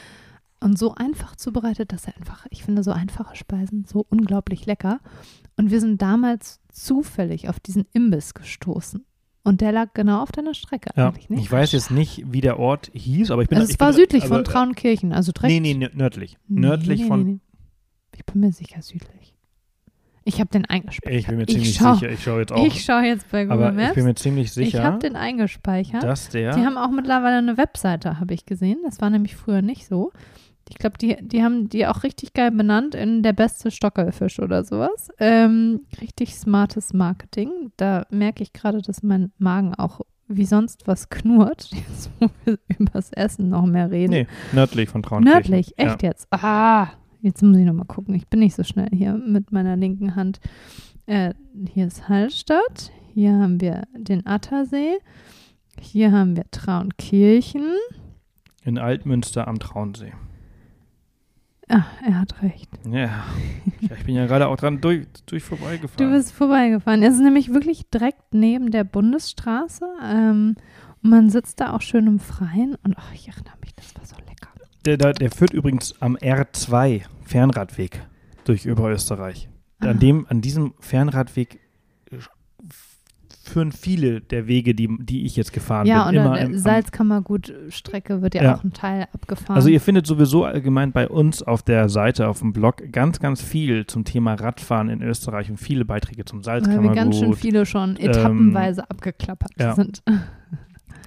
[0.62, 5.00] Und so einfach zubereitet, dass er einfach, ich finde, so einfache Speisen so unglaublich lecker.
[5.56, 9.04] Und wir sind damals zufällig auf diesen Imbiss gestoßen.
[9.42, 11.08] Und der lag genau auf deiner Strecke Ja.
[11.08, 11.40] eigentlich, nicht?
[11.40, 13.88] Ich weiß jetzt nicht, wie der Ort hieß, aber ich bin Also ich es war
[13.88, 15.50] bin, südlich aber, von Traunkirchen, also direkt.
[15.50, 16.36] Nee, nee, nö- nördlich.
[16.46, 17.24] Nee, nördlich nee, von.
[17.24, 17.38] nee.
[18.14, 19.34] Ich bin mir sicher südlich.
[20.24, 21.18] Ich habe den eingespeichert.
[21.20, 22.10] Ich bin mir Ich ziemlich schau- sicher.
[22.10, 22.66] Ich schaue jetzt auch.
[22.66, 23.94] Ich schaue jetzt bei Google aber ich Maps.
[23.94, 26.02] bin mir ziemlich Ich sicher, habe den eingespeichert.
[26.02, 26.54] dass der.
[26.54, 28.78] Die haben auch mittlerweile eine Webseite, habe ich gesehen.
[28.84, 30.12] Das war nämlich früher nicht so.
[30.70, 34.64] Ich glaube, die, die haben die auch richtig geil benannt in der beste Stockerfisch oder
[34.64, 35.08] sowas.
[35.18, 37.72] Ähm, richtig smartes Marketing.
[37.76, 42.58] Da merke ich gerade, dass mein Magen auch wie sonst was knurrt, jetzt wo wir
[42.68, 44.12] über das Essen noch mehr reden.
[44.12, 45.34] nee, nördlich von Traunkirchen.
[45.34, 46.28] Nördlich, echt jetzt.
[46.30, 46.88] Ah,
[47.20, 48.14] jetzt muss ich nochmal gucken.
[48.14, 50.38] Ich bin nicht so schnell hier mit meiner linken Hand.
[51.06, 51.34] Äh,
[51.74, 52.92] hier ist Hallstatt.
[53.12, 54.98] Hier haben wir den Attersee.
[55.80, 57.62] Hier haben wir Traunkirchen.
[57.62, 60.12] Ja, in Altmünster am Traunsee.
[61.70, 62.68] Ah, er hat recht.
[62.84, 62.98] Ja.
[63.80, 66.12] ja ich bin ja gerade auch dran durch, durch Du vorbeigefahren.
[66.12, 67.02] bist vorbeigefahren.
[67.02, 69.86] Es ist nämlich wirklich direkt neben der Bundesstraße.
[70.04, 70.56] Ähm,
[71.02, 72.76] und man sitzt da auch schön im Freien.
[72.82, 74.48] Und ach, ich erinnere mich, das war so lecker.
[74.84, 78.00] Der, der, der führt übrigens am R2 Fernradweg
[78.44, 79.48] durch Oberösterreich.
[79.80, 79.90] Ah.
[79.90, 81.59] An, dem, an diesem Fernradweg
[83.50, 86.18] führen viele der Wege, die, die ich jetzt gefahren Ja, bin.
[86.18, 88.54] und immer der im, am, Salzkammergut-Strecke wird ja, Ja.
[88.56, 89.56] auch ein Teil abgefahren.
[89.56, 93.42] Also ihr findet sowieso allgemein bei uns auf der Seite, auf dem Blog, ganz, ganz
[93.42, 96.94] viel zum Thema Radfahren in Österreich und viele Beiträge zum weil wir Salzkammergut.
[96.96, 99.74] ganz schön viele schon etappenweise abgeklappert ja.
[99.74, 100.02] sind.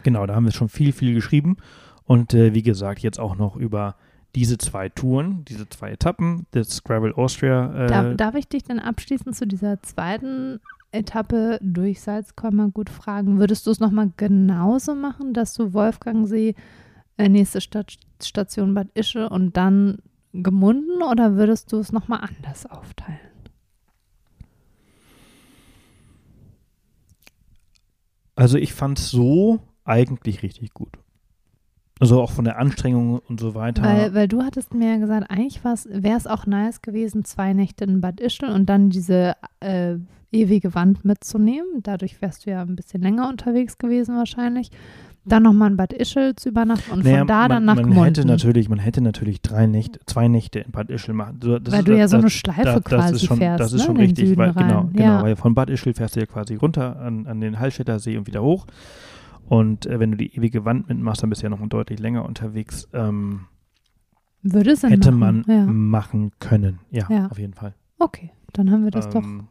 [0.04, 1.56] Genau, da haben wir schon viel, viel geschrieben.
[2.04, 3.96] Und äh, wie gesagt, jetzt auch noch über
[4.36, 7.86] diese zwei Touren, diese zwei Etappen des Gravel Austria.
[7.86, 10.60] Äh, Darf, darf ich dich dann abschließend zu dieser zweiten
[10.94, 13.40] Etappe durch Salzkammer gut fragen?
[13.40, 16.56] Würdest du es nochmal genauso machen, dass du Wolfgangsee,
[17.18, 20.00] äh, nächste Stadt, Station Bad Ische und dann
[20.34, 23.20] gemunden oder würdest du es nochmal anders aufteilen?
[28.36, 30.98] Also ich fand es so eigentlich richtig gut.
[32.00, 33.84] Also auch von der Anstrengung und so weiter.
[33.84, 37.86] Weil, weil du hattest mir ja gesagt, eigentlich wäre es auch nice gewesen, zwei Nächte
[37.86, 39.98] in Bad Ischl und dann diese äh,
[40.34, 41.82] ewige Wand mitzunehmen.
[41.84, 44.72] Dadurch wärst du ja ein bisschen länger unterwegs gewesen wahrscheinlich.
[45.26, 47.86] Dann nochmal in Bad Ischl zu übernachten und naja, von da man, dann nach man
[47.86, 48.04] Gmunden.
[48.04, 51.40] hätte natürlich, Man hätte natürlich drei Nächte, zwei Nächte in Bad Ischl machen.
[51.40, 53.60] Das weil ist, du ja so eine Schleife das, quasi ist schon, fährst.
[53.62, 55.24] Das ist ne, schon richtig, weil, genau, genau, ja.
[55.24, 58.28] weil von Bad Ischl fährst du ja quasi runter an, an den Hallstätter See und
[58.28, 58.68] wieder hoch.
[59.48, 62.26] Und äh, wenn du die ewige Wand mitmachst, dann bist du ja noch deutlich länger
[62.26, 62.90] unterwegs.
[62.94, 63.42] Ähm,
[64.42, 65.44] Würde es Hätte machen?
[65.48, 65.66] man ja.
[65.66, 66.80] machen können.
[66.92, 67.28] Ja, Ja.
[67.28, 67.76] auf jeden Fall.
[67.98, 69.48] Okay, dann haben wir das doch Ähm,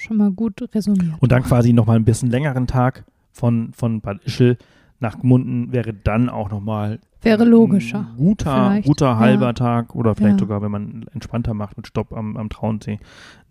[0.00, 1.14] schon mal gut resümiert.
[1.20, 4.56] Und dann quasi nochmal ein bisschen längeren Tag von, von Bad Ischl
[4.98, 8.00] nach Gmunden wäre dann auch nochmal Wäre logischer.
[8.00, 9.52] ein guter, Vielleicht, guter halber ja.
[9.54, 10.38] Tag oder vielleicht Ja.
[10.40, 12.98] sogar, wenn man entspannter macht mit Stopp am, am Traunsee,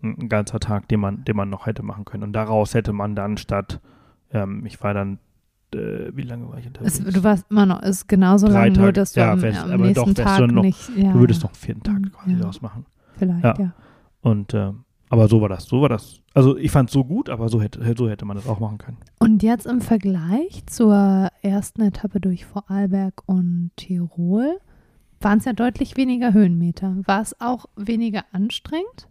[0.02, 2.22] ein, ein ganzer Tag, den man, den man noch hätte machen können.
[2.24, 3.80] Und daraus hätte man dann statt,
[4.32, 5.18] ähm, ich war dann,
[5.74, 6.98] äh, wie lange war ich unterwegs?
[7.00, 9.42] Es, du warst immer noch, ist genauso Drei lang, nur Tage, dass du ja, am,
[9.42, 10.90] wärst- am nächsten doch, Tag noch- nicht.
[10.96, 12.38] Ja, du würdest noch einen vierten Tag Mhm, quasi ja.
[12.38, 12.86] daraus machen.
[13.16, 13.72] Vielleicht, ja.
[14.20, 14.70] Und, äh,
[15.10, 16.22] aber so war das, so war das.
[16.32, 18.78] Also ich fand es so gut, aber so hätte, so hätte man das auch machen
[18.78, 18.96] können.
[19.18, 24.58] Und jetzt im Vergleich zur ersten Etappe durch Vorarlberg und Tirol
[25.20, 26.96] waren es ja deutlich weniger Höhenmeter.
[27.04, 29.08] War es auch weniger anstrengend?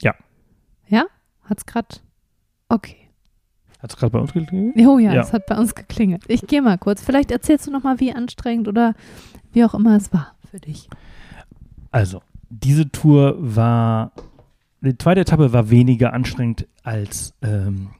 [0.00, 0.14] Ja.
[0.88, 1.04] Ja?
[1.44, 1.96] Hat es gerade.
[2.68, 2.96] Okay.
[3.78, 4.74] Hat es gerade bei uns geklingelt?
[4.86, 5.22] Oh ja, Ja.
[5.22, 6.24] es hat bei uns geklingelt.
[6.28, 7.02] Ich gehe mal kurz.
[7.02, 8.94] Vielleicht erzählst du nochmal, wie anstrengend oder
[9.52, 10.88] wie auch immer es war für dich.
[11.92, 14.12] Also, diese Tour war,
[14.80, 17.90] die zweite Etappe war weniger anstrengend als ähm,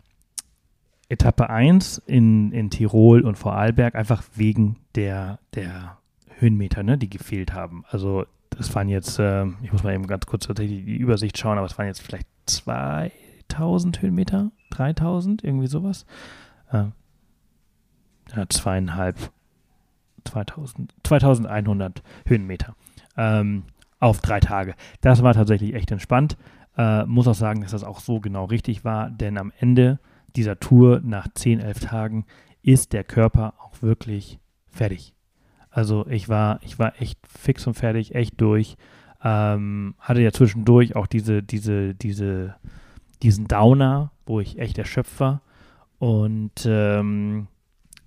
[1.08, 5.98] Etappe 1 in, in Tirol und Vorarlberg, einfach wegen der, der
[6.38, 7.84] Höhenmeter, ne, die gefehlt haben.
[7.88, 11.58] Also, das waren jetzt, ähm, ich muss mal eben ganz kurz tatsächlich die Übersicht schauen,
[11.58, 16.06] aber es waren jetzt vielleicht 2000 Höhenmeter, 3000, irgendwie sowas.
[16.72, 16.92] Ähm,
[18.34, 19.16] ja, zweieinhalb,
[20.24, 22.74] 2000, 2100 Höhenmeter.
[23.16, 23.64] Ähm,
[23.98, 24.74] auf drei Tage.
[25.00, 26.36] Das war tatsächlich echt entspannt.
[26.76, 29.98] Äh, muss auch sagen, dass das auch so genau richtig war, denn am Ende
[30.36, 32.26] dieser Tour nach 10, 11 Tagen
[32.62, 35.14] ist der Körper auch wirklich fertig.
[35.70, 38.76] Also ich war, ich war echt fix und fertig, echt durch.
[39.22, 42.56] Ähm, hatte ja zwischendurch auch diese, diese, diese,
[43.22, 45.42] diesen Downer, wo ich echt erschöpft war.
[45.98, 47.48] Und ähm,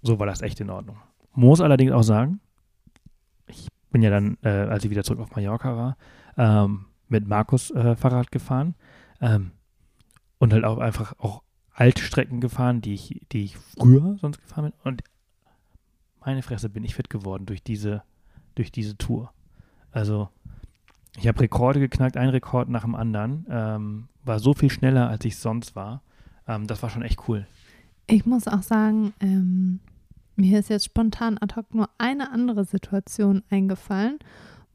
[0.01, 0.97] so war das echt in Ordnung.
[1.33, 2.39] Muss allerdings auch sagen,
[3.47, 5.97] ich bin ja dann, äh, als ich wieder zurück auf Mallorca war,
[6.37, 8.75] ähm, mit Markus äh, Fahrrad gefahren
[9.21, 9.51] ähm,
[10.37, 14.73] und halt auch einfach auch Altstrecken gefahren, die ich, die ich früher sonst gefahren bin.
[14.83, 15.03] Und
[16.19, 18.03] meine Fresse bin ich fit geworden durch diese,
[18.55, 19.33] durch diese Tour.
[19.91, 20.29] Also
[21.17, 23.45] ich habe Rekorde geknackt, ein Rekord nach dem anderen.
[23.49, 26.03] Ähm, war so viel schneller, als ich sonst war.
[26.47, 27.47] Ähm, das war schon echt cool.
[28.07, 29.79] Ich muss auch sagen, ähm,
[30.35, 34.19] mir ist jetzt spontan ad hoc nur eine andere Situation eingefallen,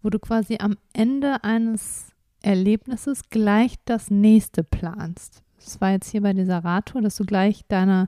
[0.02, 2.13] wo du quasi am Ende eines
[2.44, 5.42] Erlebnisses gleich das nächste planst.
[5.58, 8.06] Das war jetzt hier bei dieser Radtour, dass du gleich deine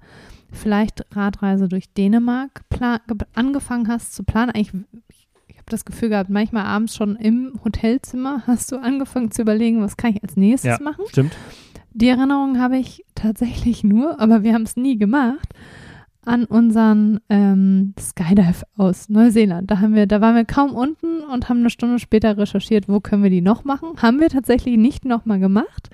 [0.53, 2.63] vielleicht Radreise durch Dänemark
[3.35, 4.51] angefangen hast zu planen.
[4.51, 9.43] Eigentlich, ich habe das Gefühl gehabt, manchmal abends schon im Hotelzimmer hast du angefangen zu
[9.43, 10.85] überlegen, was kann ich als nächstes Ja.
[10.85, 11.05] machen.
[11.09, 11.37] Stimmt.
[11.93, 15.49] Die Erinnerung habe ich tatsächlich nur, aber wir haben es nie gemacht,
[16.27, 19.71] an unseren ähm, Skydive aus Neuseeland.
[19.71, 23.01] Da haben wir, da waren wir kaum unten und haben eine Stunde später recherchiert, wo
[23.01, 23.91] können wir die noch machen.
[24.03, 25.89] Haben wir tatsächlich nicht nochmal gemacht.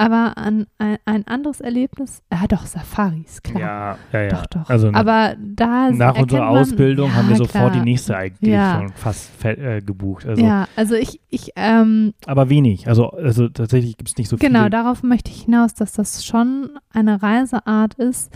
[0.00, 3.60] Aber an ein, ein anderes Erlebnis, ja doch, Safaris, klar.
[3.60, 4.28] Ja, ja, ja.
[4.28, 4.70] Doch, doch.
[4.70, 7.70] Also nach, aber da nach unserer man- Ausbildung ja, haben wir sofort klar.
[7.72, 8.76] die nächste eigentlich Ja.
[8.78, 10.24] schon fast äh, gebucht.
[10.24, 12.86] Also, ja, also ich, ich, ähm, Aber wenig.
[12.86, 14.70] Also, also tatsächlich gibt es nicht so Genau, viele.
[14.70, 18.32] darauf möchte ich hinaus, dass das schon eine Reiseart ist,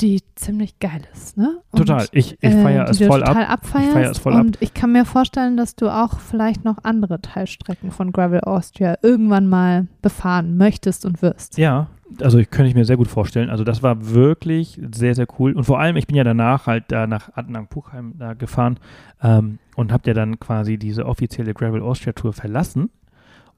[0.00, 1.62] die ziemlich geil ist, ne?
[1.70, 2.06] Und, Total.
[2.12, 3.52] Ich, ich äh, feiere die es voll total ab.
[3.52, 3.92] abfeierst.
[3.92, 4.40] feier es voll ab.
[4.44, 8.98] und ich kann mir vorstellen, dass du auch vielleicht noch andere Teilstrecken von Gravel Austria
[9.02, 11.56] irgendwann mal befahren möchtest und wirst.
[11.58, 11.88] Ja,
[12.20, 13.50] also ich könnte ich mir sehr gut vorstellen.
[13.50, 15.52] Also das war wirklich sehr, sehr cool.
[15.52, 18.78] Und vor allem, ich bin ja danach halt da nach Adnang-Puchheim da gefahren
[19.22, 22.90] ähm, und habe ja dann quasi diese offizielle Gravel Austria Tour verlassen.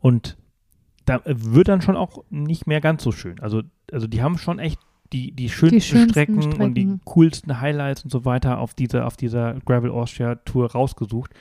[0.00, 0.36] Und
[1.04, 3.40] da wird dann schon auch nicht mehr ganz so schön.
[3.40, 3.62] Also,
[3.92, 4.80] also die haben schon echt
[5.12, 7.00] die, die schönsten, schönsten Strecken, und die Strecken.
[7.04, 11.32] coolsten Highlights und so weiter auf, diese, auf dieser Gravel Austria Tour rausgesucht.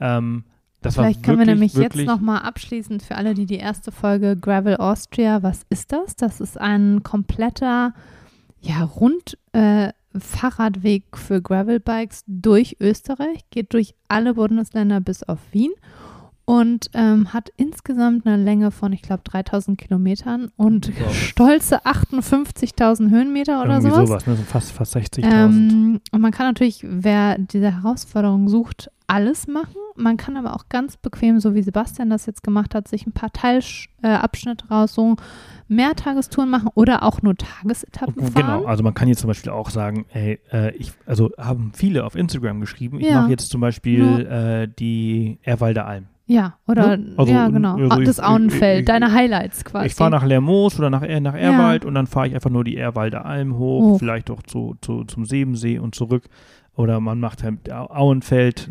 [0.00, 0.44] Ähm,
[0.80, 3.56] das Vielleicht war können wir wirklich, nämlich wirklich, jetzt nochmal abschließend für alle, die die
[3.56, 6.16] erste Folge Gravel Austria, was ist das?
[6.16, 7.94] Das ist ein kompletter,
[8.60, 15.72] ja, rund äh, Fahrradweg für Gravelbikes durch Österreich, geht durch alle Bundesländer bis auf Wien
[16.44, 21.08] und ähm, hat insgesamt eine Länge von, ich glaube, 3000 Kilometern und Ja.
[21.10, 24.08] stolze 58.000 Höhenmeter oder irgendwie sowas.
[24.08, 24.36] sowas, ne?
[24.36, 25.24] so fast, fast 60.000.
[25.32, 29.76] Ähm, und man kann natürlich, wer diese Herausforderung sucht, alles machen.
[29.94, 33.12] Man kann aber auch ganz bequem, so wie Sebastian das jetzt gemacht hat, sich ein
[33.12, 35.16] paar Teilabschnitte äh, raussuchen,
[35.68, 38.34] Mehrtagestouren machen oder auch nur Tagesetappen fahren.
[38.34, 42.04] Genau, also man kann jetzt zum Beispiel auch sagen, ey, äh, ich, also haben viele
[42.04, 43.20] auf Instagram geschrieben, ich Ja.
[43.20, 46.06] mache jetzt zum Beispiel äh, die Erwalder Alm.
[46.26, 47.14] Ja, oder Ne?
[47.16, 47.74] Also, ja, genau.
[47.76, 49.86] also ich- das Auenfeld, ich- deine Highlights quasi.
[49.88, 52.64] Ich fahre nach Lermoos oder nach, Er- nach Erwald und dann fahre ich einfach nur
[52.64, 53.98] die Erwalder Alm hoch, Hoch.
[53.98, 56.24] vielleicht auch zu, zu, zum Sebensee und zurück.
[56.74, 58.70] Oder man macht halt Au- Auenfeld,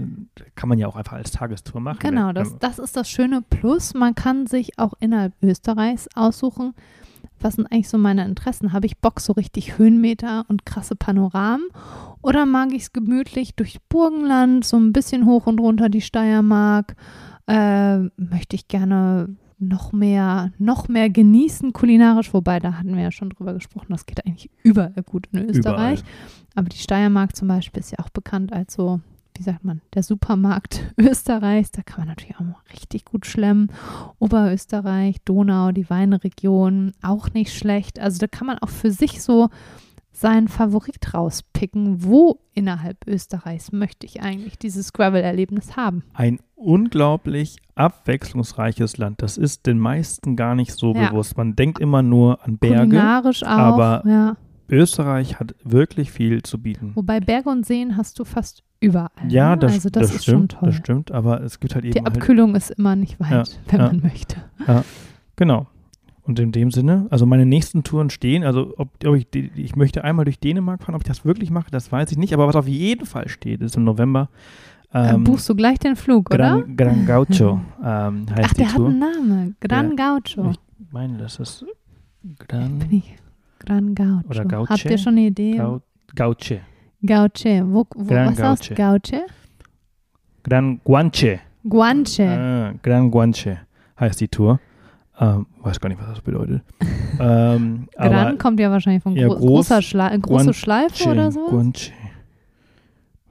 [0.55, 1.99] kann man ja auch einfach als Tagestour machen.
[2.01, 3.43] Genau, Wenn- das, das ist das Schöne.
[3.47, 6.73] Plus, man kann sich auch innerhalb Österreichs aussuchen,
[7.41, 8.71] was sind eigentlich so meine Interessen?
[8.73, 11.65] Habe ich Bock so richtig Höhenmeter und krasse Panoramen?
[12.23, 16.95] Oder mag ich es gemütlich durch Burgenland, so ein bisschen hoch und runter die Steiermark?
[17.51, 23.11] Äh, möchte ich gerne noch mehr, noch mehr genießen kulinarisch, wobei da hatten wir ja
[23.11, 25.99] schon drüber gesprochen, das geht eigentlich überall gut in Österreich.
[25.99, 26.13] Überall.
[26.55, 28.99] Aber die Steiermark zum Beispiel ist ja auch bekannt als so,
[29.37, 31.71] wie sagt man, der Supermarkt Österreichs.
[31.71, 33.71] Da kann man natürlich auch mal richtig gut schlemmen.
[34.19, 37.99] Oberösterreich, Donau, die Weinregion, auch nicht schlecht.
[37.99, 39.49] Also da kann man auch für sich so
[40.21, 42.03] seinen Favorit rauspicken.
[42.05, 46.03] Wo innerhalb Österreichs möchte ich eigentlich dieses Gravel-Erlebnis haben?
[46.13, 49.21] Ein unglaublich abwechslungsreiches Land.
[49.21, 51.09] Das ist den meisten gar nicht so Ja.
[51.09, 51.37] bewusst.
[51.37, 52.77] Man denkt immer nur an Berge.
[52.87, 53.47] Kulinarisch auch.
[53.49, 54.37] aber- ja.
[54.69, 56.91] Österreich hat wirklich viel zu bieten.
[56.95, 59.09] Wobei Berge und Seen hast du fast überall.
[59.27, 59.57] Ja, ne?
[59.57, 60.69] das, also das, das ist stimmt, schon toll.
[60.69, 63.43] das stimmt, aber es gibt halt eben Die halt, Abkühlung ist immer nicht weit, Ja,
[63.67, 63.87] wenn ja.
[63.87, 64.37] man möchte.
[65.35, 65.67] genau.
[66.23, 70.03] Und in dem Sinne, also meine nächsten Touren stehen, also ob, ob ich, ich möchte
[70.03, 72.55] einmal durch Dänemark fahren, ob ich das wirklich mache, das weiß ich nicht, aber was
[72.55, 74.29] auf jeden Fall steht, ist im November
[74.93, 76.63] Äh, ähm, buchst du gleich den Flug, oder?
[76.75, 79.55] Gran, Gaucho ähm, heißt Ach, die der hat einen Namen.
[79.61, 80.51] Gran Gaucho.
[80.51, 81.65] Ich meine, das ist
[82.37, 83.15] Gran ich.
[83.59, 84.29] Gran Gaucho.
[84.29, 84.69] Oder Gauche?
[84.69, 85.57] Habt ihr schon eine Idee?
[85.57, 85.81] Gau,
[86.13, 86.59] Gauche.
[87.05, 87.63] Gauche.
[87.65, 89.01] Wo, wo, Gran was heißt Gauche.
[89.11, 89.25] Gauche?
[90.43, 91.39] Gran Guanche.
[91.67, 92.27] Guanche.
[92.29, 93.59] Ah, Gran Guanche
[93.99, 94.59] heißt die Tour.
[95.21, 96.63] Ähm, weiß gar nicht, was das bedeutet.
[97.19, 101.31] ähm, Gran kommt ja wahrscheinlich von ja, gro groß- großer Schla große Guanche, Schleife oder
[101.31, 101.45] so.
[101.47, 101.91] Guanche.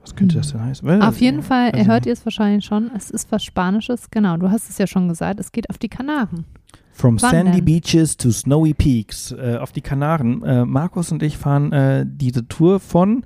[0.01, 0.87] Was könnte das denn heißen?
[0.87, 4.09] Weil- Auf jeden Fall, also- hört ihr es wahrscheinlich schon, es ist was Spanisches.
[4.09, 6.45] Genau, du hast es ja schon gesagt, es geht auf die Kanaren.
[6.93, 7.65] From Wann sandy denn?
[7.65, 10.43] beaches to snowy peaks äh, auf die Kanaren.
[10.43, 13.23] Äh, Markus und ich fahren äh, diese Tour von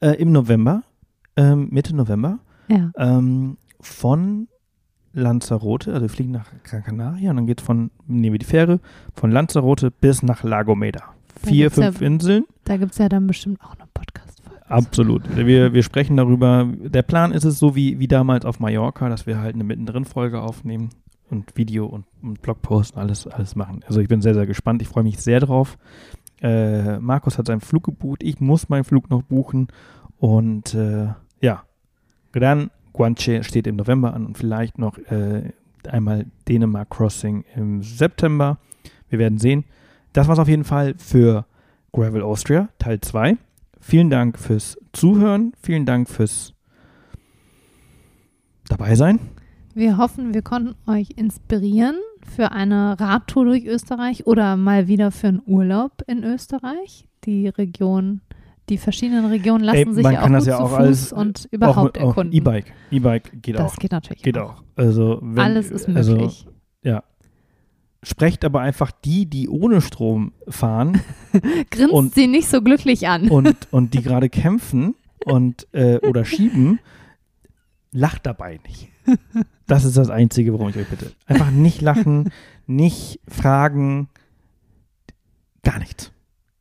[0.00, 0.82] äh, im November,
[1.36, 2.38] ähm, Mitte November,
[2.68, 2.90] Ja.
[2.96, 4.48] ähm, von
[5.16, 8.46] Lanzarote, also wir fliegen nach Gran Canaria und dann geht es von, nehmen wir die
[8.46, 8.80] Fähre,
[9.14, 11.00] von Lanzarote bis nach Lagomeda.
[11.42, 12.44] Da Vier, gibt's ja- fünf Inseln.
[12.64, 14.70] Da gibt es ja dann bestimmt auch eine Podcast-Folge.
[14.70, 15.36] Absolut.
[15.36, 16.66] Wir, wir sprechen darüber.
[16.78, 20.40] Der Plan ist es so wie, wie damals auf Mallorca, dass wir halt eine Mittendrin-Folge
[20.40, 20.90] aufnehmen
[21.30, 23.80] und Video und, und Blogpost und alles, alles machen.
[23.86, 24.82] Also ich bin sehr, sehr gespannt.
[24.82, 25.78] Ich freue mich sehr drauf.
[26.42, 28.22] Äh, Markus hat seinen Flug gebucht.
[28.22, 29.68] Ich muss meinen Flug noch buchen.
[30.18, 31.08] Und äh,
[31.40, 31.62] ja,
[32.32, 35.52] Gran Guanche steht im November an und vielleicht noch äh,
[35.86, 38.58] einmal Dänemark Crossing im September.
[39.08, 39.64] Wir werden sehen.
[40.12, 41.44] Das war es auf jeden Fall für
[41.92, 43.36] Gravel Austria, Teil 2.
[43.80, 45.52] Vielen Dank fürs Zuhören.
[45.60, 46.54] Vielen Dank fürs
[48.68, 49.20] dabei sein.
[49.74, 51.96] Wir hoffen, wir konnten euch inspirieren
[52.34, 57.06] für eine Radtour durch Österreich oder mal wieder für einen Urlaub in Österreich.
[57.24, 58.22] Die Region,
[58.68, 61.12] die verschiedenen Regionen lassen Ey, sich ja auch gut das ja zu auch Fuß alles,
[61.12, 62.32] und überhaupt auch, auch erkunden.
[62.34, 62.72] E-Bike.
[62.90, 63.76] E-Bike geht das auch.
[63.76, 64.62] geht natürlich Geht auch.
[64.74, 66.46] Also wenn, Alles ist Also, möglich.
[68.02, 71.00] sprecht aber einfach die, die ohne Strom fahren
[71.70, 73.28] Grinst und- sie nicht so glücklich an.
[73.28, 74.94] und, und die gerade kämpfen
[75.24, 76.78] und äh, oder schieben,
[77.92, 78.88] lacht dabei nicht.
[79.66, 81.12] Das ist das Einzige, worum ich euch bitte.
[81.26, 82.30] Einfach nicht lachen,
[82.66, 84.08] nicht fragen,
[85.62, 86.12] gar nichts.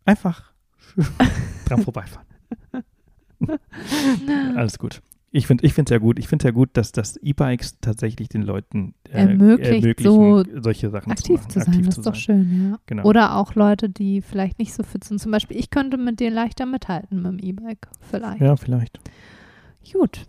[0.06, 0.52] Einfach
[1.66, 2.26] dran vorbeifahren.
[4.56, 5.02] Alles gut.
[5.32, 6.18] Ich finde es ja gut.
[6.18, 11.12] Ich finde ja gut, dass das E-Bikes tatsächlich den Leuten äh, Ermöglicht, so solche Sachen
[11.12, 12.22] aktiv zu, zu machen, sein, aktiv das zu ist doch sein.
[12.22, 12.80] schön, ja.
[12.86, 13.04] Genau.
[13.04, 15.20] Oder auch Leute, die vielleicht nicht so fit sind.
[15.20, 17.88] Zum Beispiel, ich könnte mit dir leichter mithalten mit dem E-Bike.
[18.00, 18.40] Vielleicht.
[18.42, 18.98] Ja, vielleicht.
[19.92, 20.22] Gut.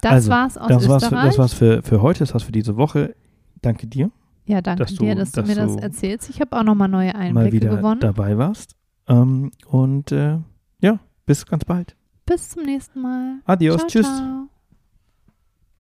[0.00, 1.26] Das Also, war's aus Das war's, für, Österreich.
[1.28, 3.14] das war's für, für heute, das war's für diese Woche.
[3.60, 4.10] Danke dir,
[4.46, 6.30] ja, danke dass du- dir, dass du dass mir das erzählst.
[6.30, 8.00] Ich habe auch nochmal neue mal Einblicke wieder gewonnen.
[8.00, 8.76] dabei warst.
[9.08, 10.38] Ähm, und äh,
[10.80, 11.96] ja, bis ganz bald.
[12.26, 13.40] Bis zum nächsten Mal.
[13.44, 14.06] Adios, ciao, tschüss.
[14.06, 14.48] Ciao.